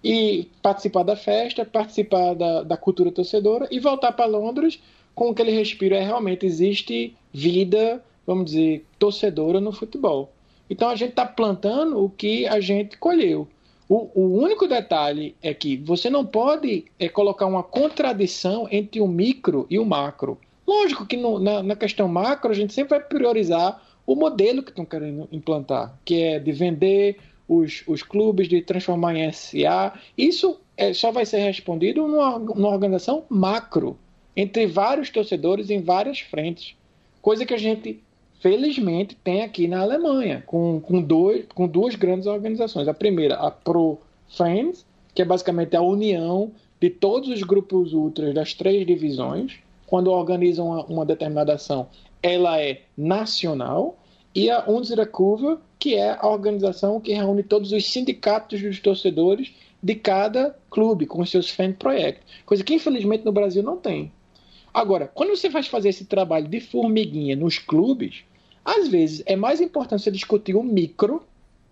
[0.03, 4.82] e participar da festa, participar da, da cultura torcedora e voltar para Londres
[5.16, 5.95] com aquele respiro.
[5.95, 10.30] É realmente existe vida, vamos dizer, torcedora no futebol.
[10.72, 13.46] Então a gente está plantando o que a gente colheu.
[13.90, 19.08] O, o, único detalhe é que você não pode é, colocar uma contradição entre o
[19.08, 20.40] micro e o macro.
[20.66, 24.70] Lógico que no, na, na, questão macro a gente sempre vai priorizar o modelo que
[24.70, 27.18] estão querendo implantar, que é de vender
[27.50, 29.94] os, os clubes, de transformar em SA.
[30.18, 34.00] Isso é, só vai ser respondido numa, numa organização macro.
[34.38, 36.78] entre vários torcedores em várias frentes.
[37.22, 38.02] Coisa que a gente,
[38.42, 42.88] felizmente, tem aqui na Alemanha, com, com, dois, com duas grandes organizações.
[42.88, 48.34] A primeira, a Pro Fans, que é basicamente a união de todos os grupos ultras
[48.34, 49.60] das três divisões.
[49.86, 51.88] Quando organizam uma, uma determinada ação,
[52.24, 53.98] ela é nacional.
[54.34, 55.08] E a Unsere
[55.78, 61.26] que é a organização que reúne todos os sindicatos dos torcedores de cada clube, com
[61.26, 62.24] seus fan projects.
[62.46, 64.12] Coisa que infelizmente no Brasil não tem.
[64.74, 68.24] Agora, quando você vai fazer esse trabalho de formiguinha nos clubes,
[68.64, 71.24] às vezes é mais importante você discutir o micro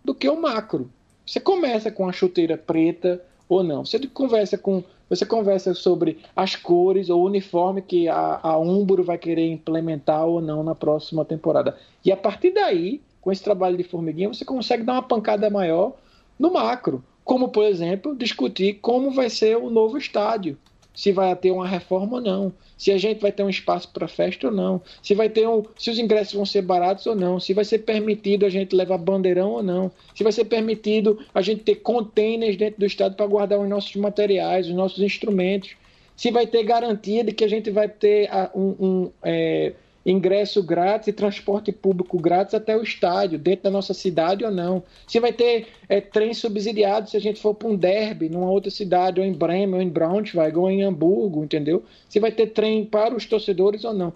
[0.03, 0.89] do que o macro.
[1.25, 3.85] Você começa com a chuteira preta ou não.
[3.85, 9.03] Você conversa com você conversa sobre as cores ou o uniforme que a, a Umbro
[9.03, 11.75] vai querer implementar ou não na próxima temporada.
[12.05, 15.93] E a partir daí, com esse trabalho de formiguinha, você consegue dar uma pancada maior
[16.37, 17.03] no macro.
[17.23, 20.55] Como, por exemplo, discutir como vai ser o novo estádio
[20.93, 24.07] se vai ter uma reforma ou não, se a gente vai ter um espaço para
[24.07, 27.39] festa ou não, se vai ter um, se os ingressos vão ser baratos ou não,
[27.39, 31.41] se vai ser permitido a gente levar bandeirão ou não, se vai ser permitido a
[31.41, 35.75] gente ter containers dentro do estado para guardar os nossos materiais, os nossos instrumentos,
[36.15, 39.73] se vai ter garantia de que a gente vai ter um, um é,
[40.12, 44.84] ingresso grátis e transporte público grátis até o estádio, dentro da nossa cidade ou não.
[45.07, 48.72] Se vai ter é, trem subsidiado se a gente for para um derby, numa outra
[48.72, 51.84] cidade, ou em Bremen, ou em Braunschweig, ou em Hamburgo, entendeu?
[52.07, 54.14] Se vai ter trem para os torcedores ou não.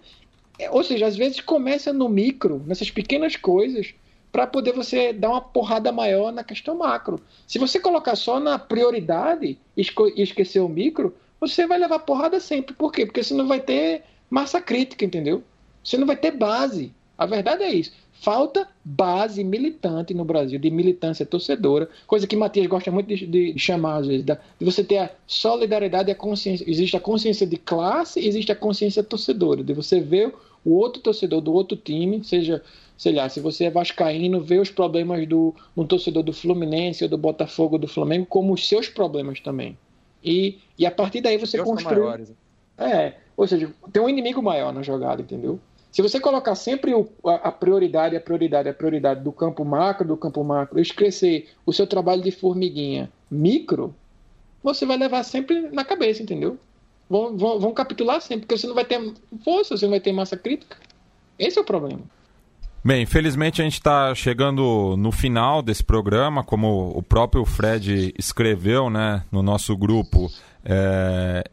[0.60, 3.94] É, ou seja, às vezes começa no micro, nessas pequenas coisas,
[4.32, 7.20] para poder você dar uma porrada maior na questão macro.
[7.46, 9.86] Se você colocar só na prioridade e
[10.18, 12.74] esquecer o micro, você vai levar porrada sempre.
[12.74, 13.06] Por quê?
[13.06, 15.44] Porque você não vai ter massa crítica, entendeu?
[15.84, 16.94] Você não vai ter base.
[17.18, 17.92] A verdade é isso.
[18.24, 23.60] Falta base militante no Brasil, de militância torcedora, coisa que Matias gosta muito de, de
[23.60, 26.64] chamar, às vezes, de você ter a solidariedade e a consciência.
[26.70, 31.42] Existe a consciência de classe, existe a consciência torcedora, de você ver o outro torcedor
[31.42, 32.64] do outro time, seja,
[32.98, 37.10] sei lá, se você é vascaíno, ver os problemas do um torcedor do Fluminense ou
[37.10, 39.78] do Botafogo ou do Flamengo como os seus problemas também.
[40.24, 42.24] E, e a partir daí você construi.
[42.78, 45.60] É, ou seja, tem um inimigo maior na jogada, entendeu?
[45.94, 50.08] Se você colocar sempre o, a, a, prioridade, a prioridade, a prioridade do campo macro,
[50.08, 53.94] do campo macro, esquecer o seu trabalho de formiguinha micro,
[54.64, 56.58] você vai levar sempre na cabeça, entendeu?
[57.08, 59.14] Vão, vão, vão capitular sempre, porque você não vai ter
[59.46, 60.78] força, você não vai ter massa crítica.
[61.38, 62.02] Esse é o problema.
[62.84, 68.90] Bem, infelizmente a gente está chegando no final desse programa, como o próprio Fred escreveu
[68.90, 70.28] né, no nosso grupo.
[70.66, 71.44] É,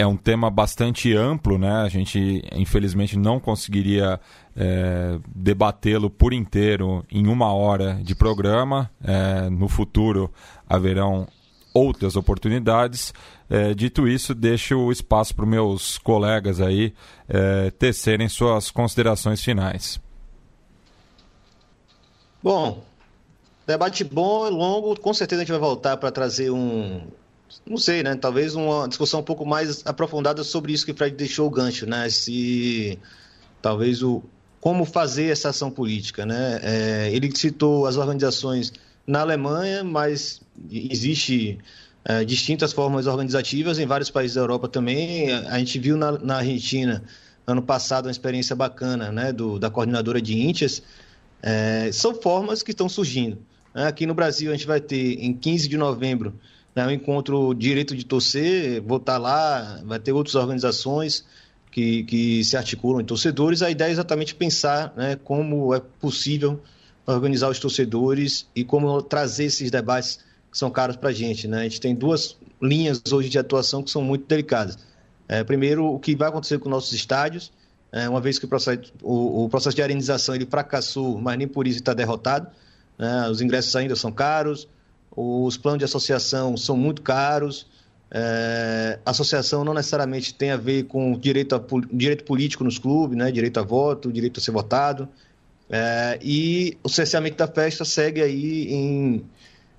[0.00, 1.82] é um tema bastante amplo, né?
[1.82, 4.18] A gente, infelizmente, não conseguiria
[4.56, 8.90] é, debatê-lo por inteiro em uma hora de programa.
[9.04, 10.32] É, no futuro
[10.66, 11.28] haverão
[11.74, 13.12] outras oportunidades.
[13.50, 16.94] É, dito isso, deixo o espaço para meus colegas aí
[17.28, 20.00] é, tecerem suas considerações finais.
[22.42, 22.82] Bom,
[23.66, 24.98] debate bom e longo.
[24.98, 27.02] Com certeza a gente vai voltar para trazer um,
[27.66, 28.14] não sei, né?
[28.14, 31.86] Talvez uma discussão um pouco mais aprofundada sobre isso que o Fred deixou o gancho,
[31.86, 32.08] né?
[32.08, 32.98] Se
[33.60, 34.22] talvez o
[34.60, 36.60] como fazer essa ação política, né?
[36.62, 38.72] É, ele citou as organizações
[39.06, 41.58] na Alemanha, mas existe
[42.04, 45.32] é, distintas formas organizativas em vários países da Europa também.
[45.32, 47.02] A gente viu na, na Argentina
[47.46, 49.32] ano passado uma experiência bacana, né?
[49.32, 50.82] Do, da coordenadora de íntias.
[51.42, 53.38] É, são formas que estão surgindo.
[53.74, 53.86] Né?
[53.86, 56.34] Aqui no Brasil a gente vai ter em 15 de novembro
[56.74, 61.24] né, o encontro Direito de Torcer, vou estar lá, vai ter outras organizações
[61.70, 63.62] que, que se articulam em torcedores.
[63.62, 66.60] A ideia é exatamente pensar né, como é possível
[67.06, 71.46] organizar os torcedores e como trazer esses debates que são caros para a gente.
[71.48, 71.60] Né?
[71.60, 74.78] A gente tem duas linhas hoje de atuação que são muito delicadas.
[75.28, 77.52] É, primeiro, o que vai acontecer com nossos estádios,
[77.92, 81.46] é, uma vez que o processo, o, o, processo de arenização ele fracassou, mas nem
[81.46, 82.48] por isso está derrotado.
[82.98, 83.28] Né?
[83.28, 84.68] Os ingressos ainda são caros,
[85.20, 87.66] os planos de associação são muito caros.
[88.12, 91.62] É, associação não necessariamente tem a ver com direito, a,
[91.92, 93.30] direito político nos clubes, né?
[93.30, 95.08] direito a voto, direito a ser votado.
[95.68, 99.24] É, e o cerceamento da festa segue aí em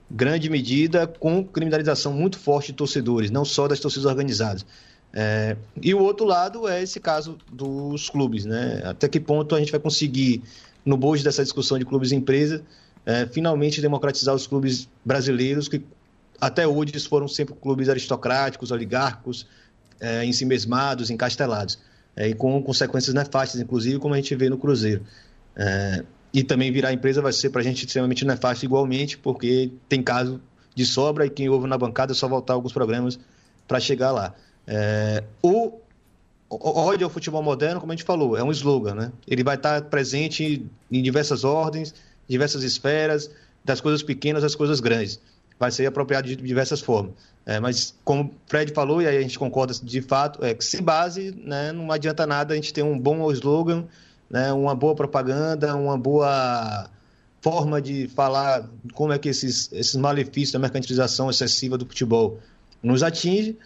[0.10, 4.66] grande medida com criminalização muito forte de torcedores, não só das torcidas organizadas.
[5.14, 8.82] É, e o outro lado é esse caso dos clubes, né?
[8.86, 10.42] Até que ponto a gente vai conseguir,
[10.86, 12.62] no bojo dessa discussão de clubes e empresas,
[13.06, 15.84] é, finalmente democratizar os clubes brasileiros, que
[16.40, 19.46] até hoje foram sempre clubes aristocráticos, oligárquicos,
[20.00, 21.78] é, em si mesmados, encastelados,
[22.16, 25.04] é, e com consequências nefastas, inclusive, como a gente vê no Cruzeiro.
[25.56, 30.02] É, e também virar empresa vai ser para a gente extremamente nefasto igualmente, porque tem
[30.02, 30.42] caso
[30.74, 33.20] de sobra e quem ouve na bancada é só voltar alguns programas
[33.68, 34.34] para chegar lá.
[34.66, 35.74] É, o
[36.50, 39.12] ódio ao futebol moderno, como a gente falou, é um slogan, né?
[39.28, 41.94] Ele vai estar presente em diversas ordens,
[42.28, 43.30] diversas esferas,
[43.64, 45.20] das coisas pequenas às coisas grandes.
[45.60, 47.14] Vai ser apropriado de diversas formas.
[47.46, 50.82] É, mas, como Fred falou, e aí a gente concorda de fato, é que sem
[50.82, 53.86] base, né, não adianta nada a gente ter um bom slogan,
[54.30, 56.90] né, uma boa propaganda, uma boa
[57.42, 62.40] forma de falar como é que esses, esses malefícios da mercantilização excessiva do futebol
[62.82, 63.58] nos atinge.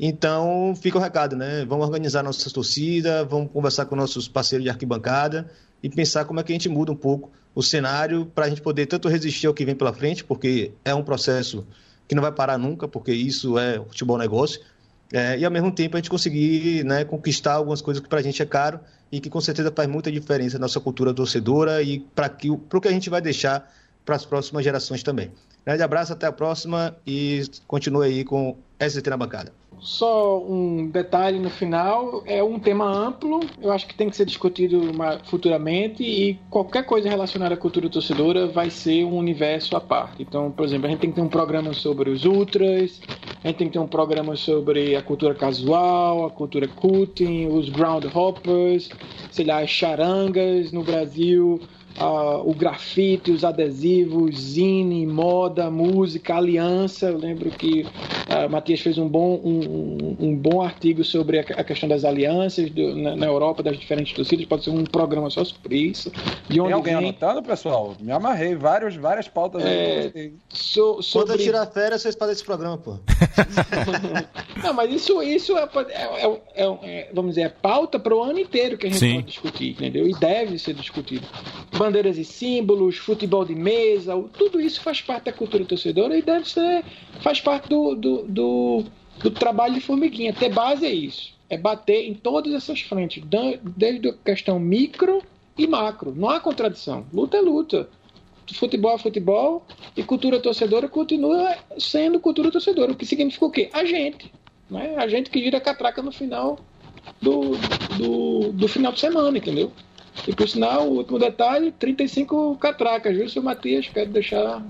[0.00, 1.64] Então, fica o recado, né?
[1.66, 5.50] Vamos organizar nossas torcidas, vamos conversar com nossos parceiros de arquibancada
[5.82, 8.62] e pensar como é que a gente muda um pouco o cenário para a gente
[8.62, 11.66] poder tanto resistir ao que vem pela frente, porque é um processo
[12.06, 14.60] que não vai parar nunca, porque isso é futebol negócio,
[15.12, 18.22] é, e ao mesmo tempo a gente conseguir né, conquistar algumas coisas que para a
[18.22, 18.78] gente é caro
[19.10, 22.86] e que com certeza faz muita diferença na nossa cultura torcedora e para o que
[22.86, 23.68] a gente vai deixar
[24.04, 25.32] para as próximas gerações também.
[25.66, 29.52] Grande abraço, até a próxima e continue aí com ST na bancada.
[29.80, 34.24] Só um detalhe no final, é um tema amplo, eu acho que tem que ser
[34.24, 34.90] discutido
[35.24, 40.22] futuramente e qualquer coisa relacionada à cultura torcedora vai ser um universo à parte.
[40.22, 43.00] Então, por exemplo, a gente tem que ter um programa sobre os ultras,
[43.44, 47.68] a gente tem que ter um programa sobre a cultura casual, a cultura cutting, os
[47.68, 48.90] groundhoppers,
[49.30, 51.60] sei lá, as charangas no Brasil,
[52.00, 57.06] uh, o grafite, os adesivos, zine, moda, música, aliança.
[57.06, 61.64] Eu lembro que uh, Matias fez um bom, um, um, bom artigo sobre a, a
[61.64, 64.46] questão das alianças do, na, na, Europa, das diferentes torcidas.
[64.46, 66.10] Pode ser um programa só sobre isso.
[66.48, 67.08] De onde Tem alguém vem...
[67.08, 67.96] anotando, pessoal?
[68.00, 68.54] Me amarrei.
[68.54, 69.62] Vários, várias pautas.
[69.64, 71.28] É, so, sobre...
[71.28, 72.98] Quando tirar férias, vocês fazem esse programa, pô.
[74.62, 78.38] Não, mas isso, isso é, é, é, é, vamos dizer, é pauta para o ano
[78.38, 79.14] inteiro que a gente Sim.
[79.16, 80.06] pode discutir, entendeu?
[80.08, 81.26] E deve ser discutido
[81.88, 86.48] bandeiras e símbolos, futebol de mesa, tudo isso faz parte da cultura torcedora e deve
[86.48, 86.84] ser,
[87.22, 88.84] faz parte do, do, do,
[89.20, 90.32] do trabalho de formiguinha.
[90.32, 93.24] Ter base é isso, é bater em todas essas frentes,
[93.76, 95.22] desde a questão micro
[95.56, 96.14] e macro.
[96.14, 97.06] Não há contradição.
[97.12, 97.88] Luta é luta.
[98.54, 99.66] Futebol é futebol
[99.96, 102.92] e cultura torcedora continua sendo cultura torcedora.
[102.92, 103.68] O que significa o quê?
[103.72, 104.32] A gente.
[104.70, 104.94] Né?
[104.96, 106.58] A gente que gira catraca no final
[107.20, 107.52] do,
[107.98, 109.70] do, do final de semana, entendeu?
[110.26, 113.88] E por sinal, o último detalhe, 35 catracas, viu, seu Matias?
[113.88, 114.62] Quero deixar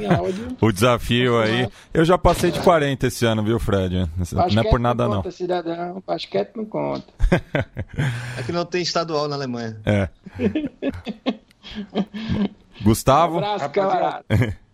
[0.00, 0.56] em áudio.
[0.60, 1.68] o desafio aí.
[1.92, 4.06] Eu já passei de 40 esse ano, viu, Fred?
[4.16, 5.16] Basquete não é por nada, não.
[5.16, 6.02] Conta, cidadão.
[6.06, 7.06] Basquete não conta.
[8.38, 9.80] é que não tem estadual na Alemanha.
[9.84, 10.08] É.
[12.82, 13.36] Gustavo?
[13.36, 14.24] Um abraço, camarada.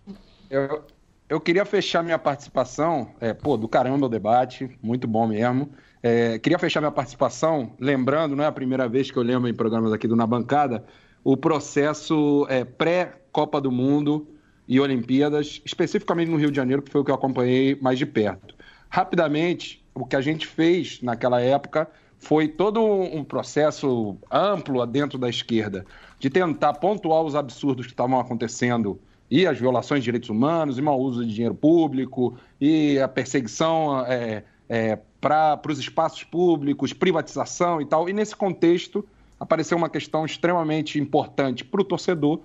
[0.51, 0.85] Eu,
[1.28, 3.12] eu queria fechar minha participação.
[3.20, 5.70] É, pô, do caramba o debate, muito bom mesmo.
[6.03, 9.55] É, queria fechar minha participação lembrando, não é a primeira vez que eu lembro em
[9.55, 10.84] programas aqui do Na Bancada,
[11.22, 14.26] o processo é, pré-Copa do Mundo
[14.66, 18.07] e Olimpíadas, especificamente no Rio de Janeiro, que foi o que eu acompanhei mais de
[18.07, 18.55] perto.
[18.88, 21.88] Rapidamente, o que a gente fez naquela época
[22.18, 25.84] foi todo um processo amplo dentro da esquerda
[26.18, 30.82] de tentar pontuar os absurdos que estavam acontecendo e as violações de direitos humanos, e
[30.82, 37.81] mau uso de dinheiro público, e a perseguição é, é, para os espaços públicos, privatização
[37.81, 38.09] e tal.
[38.09, 39.07] E nesse contexto
[39.39, 42.41] apareceu uma questão extremamente importante para o torcedor,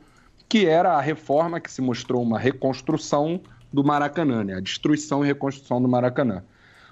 [0.48, 4.56] que era a reforma que se mostrou uma reconstrução do Maracanã, né?
[4.56, 6.44] a destruição e reconstrução do Maracanã.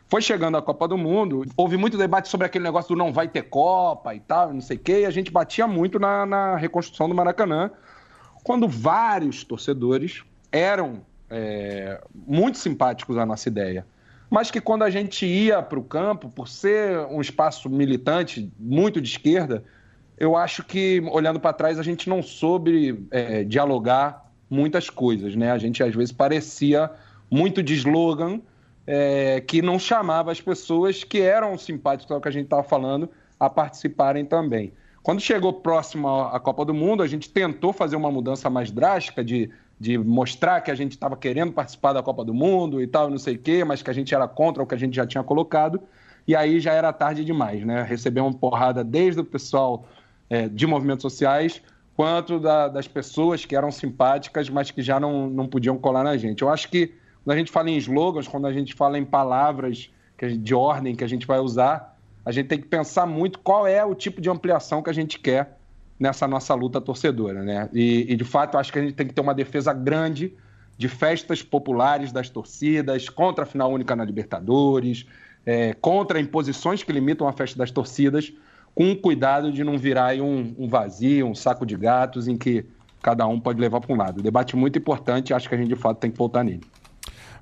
[0.08, 3.28] Foi chegando a Copa do Mundo, houve muito debate sobre aquele negócio do não vai
[3.28, 6.56] ter Copa e tal, não sei o quê, e a gente batia muito na, na
[6.56, 7.72] reconstrução do Maracanã,
[8.44, 13.86] quando vários torcedores eram é, muito simpáticos à nossa ideia
[14.34, 19.00] mas que quando a gente ia para o campo, por ser um espaço militante muito
[19.00, 19.64] de esquerda,
[20.18, 25.36] eu acho que, olhando para trás, a gente não soube é, dialogar muitas coisas.
[25.36, 25.52] Né?
[25.52, 26.90] A gente, às vezes, parecia
[27.30, 28.42] muito de slogan
[28.88, 33.12] é, que não chamava as pessoas que eram simpáticas ao que a gente estava falando
[33.40, 34.74] a participarem também.
[35.04, 39.24] Quando chegou próximo à Copa do Mundo, a gente tentou fazer uma mudança mais drástica
[39.24, 43.10] de de mostrar que a gente estava querendo participar da Copa do Mundo e tal,
[43.10, 45.06] não sei o quê, mas que a gente era contra o que a gente já
[45.06, 45.82] tinha colocado.
[46.28, 47.88] E aí já era tarde demais, né?
[48.16, 49.86] Uma porrada desde o pessoal
[50.30, 51.62] é, de movimentos sociais
[51.96, 56.18] quanto da, das pessoas que eram simpáticas, mas que já não, não podiam colar na
[56.18, 56.42] gente.
[56.42, 56.94] Eu acho que
[57.24, 59.90] quando a gente fala em slogans, quando a gente fala em palavras
[60.40, 63.84] de ordem que a gente vai usar, a gente tem que pensar muito qual é
[63.84, 65.58] o tipo de ampliação que a gente quer
[66.04, 67.70] nessa nossa luta torcedora, né?
[67.72, 70.34] E, e, de fato, acho que a gente tem que ter uma defesa grande
[70.78, 75.06] de festas populares das torcidas, contra a final única na Libertadores,
[75.46, 78.34] é, contra imposições que limitam a festa das torcidas,
[78.76, 82.66] com cuidado de não virar um, um vazio, um saco de gatos em que
[83.02, 84.22] cada um pode levar para um lado.
[84.22, 86.64] Debate muito importante, acho que a gente de fato tem que voltar nele.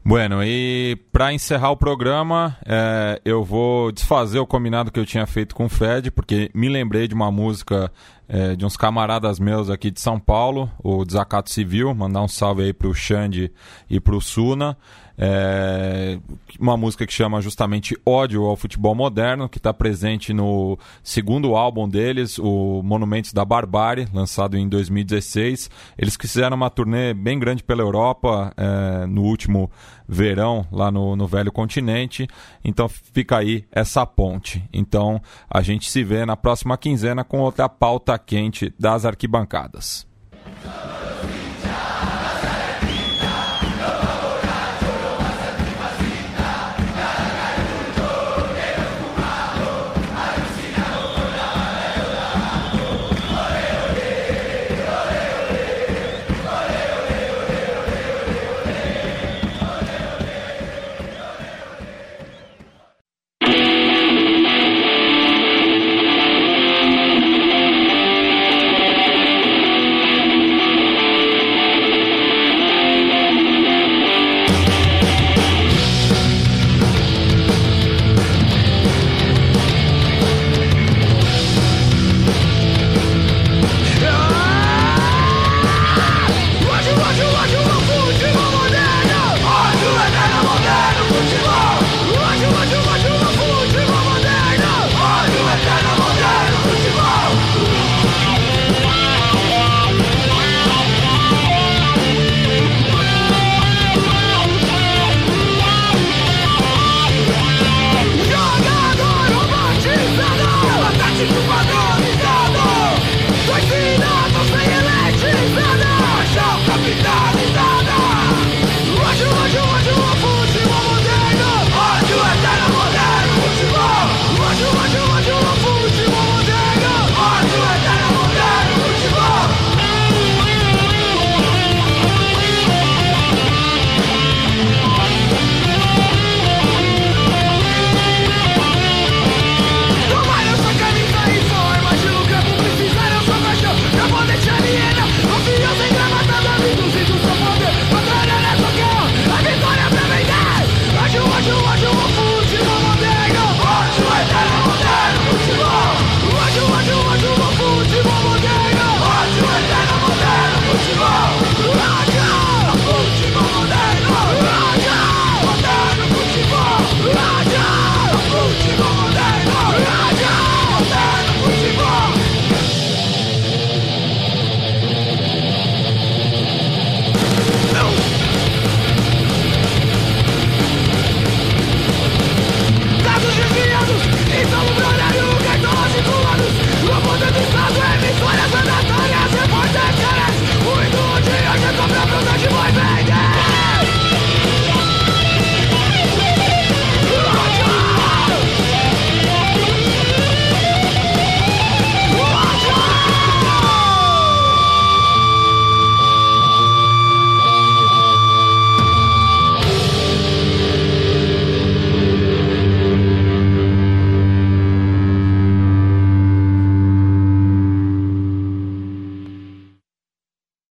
[0.04, 5.28] Bueno, e para encerrar o programa, é, eu vou desfazer o combinado que eu tinha
[5.28, 7.92] feito com o Fred, porque me lembrei de uma música
[8.28, 12.64] é, de uns camaradas meus aqui de São Paulo, o Desacato Civil, mandar um salve
[12.64, 13.52] aí pro Xande
[13.88, 14.76] e pro Suna.
[15.24, 16.18] É,
[16.60, 21.88] uma música que chama justamente Ódio ao Futebol Moderno, que está presente no segundo álbum
[21.88, 25.70] deles, o Monumentos da Barbárie, lançado em 2016.
[25.96, 29.70] Eles fizeram uma turnê bem grande pela Europa é, no último
[30.08, 32.28] verão, lá no, no Velho Continente.
[32.66, 34.68] Então fica aí essa ponte.
[34.74, 40.08] Então a gente se vê na próxima quinzena com outra pauta quente das arquibancadas.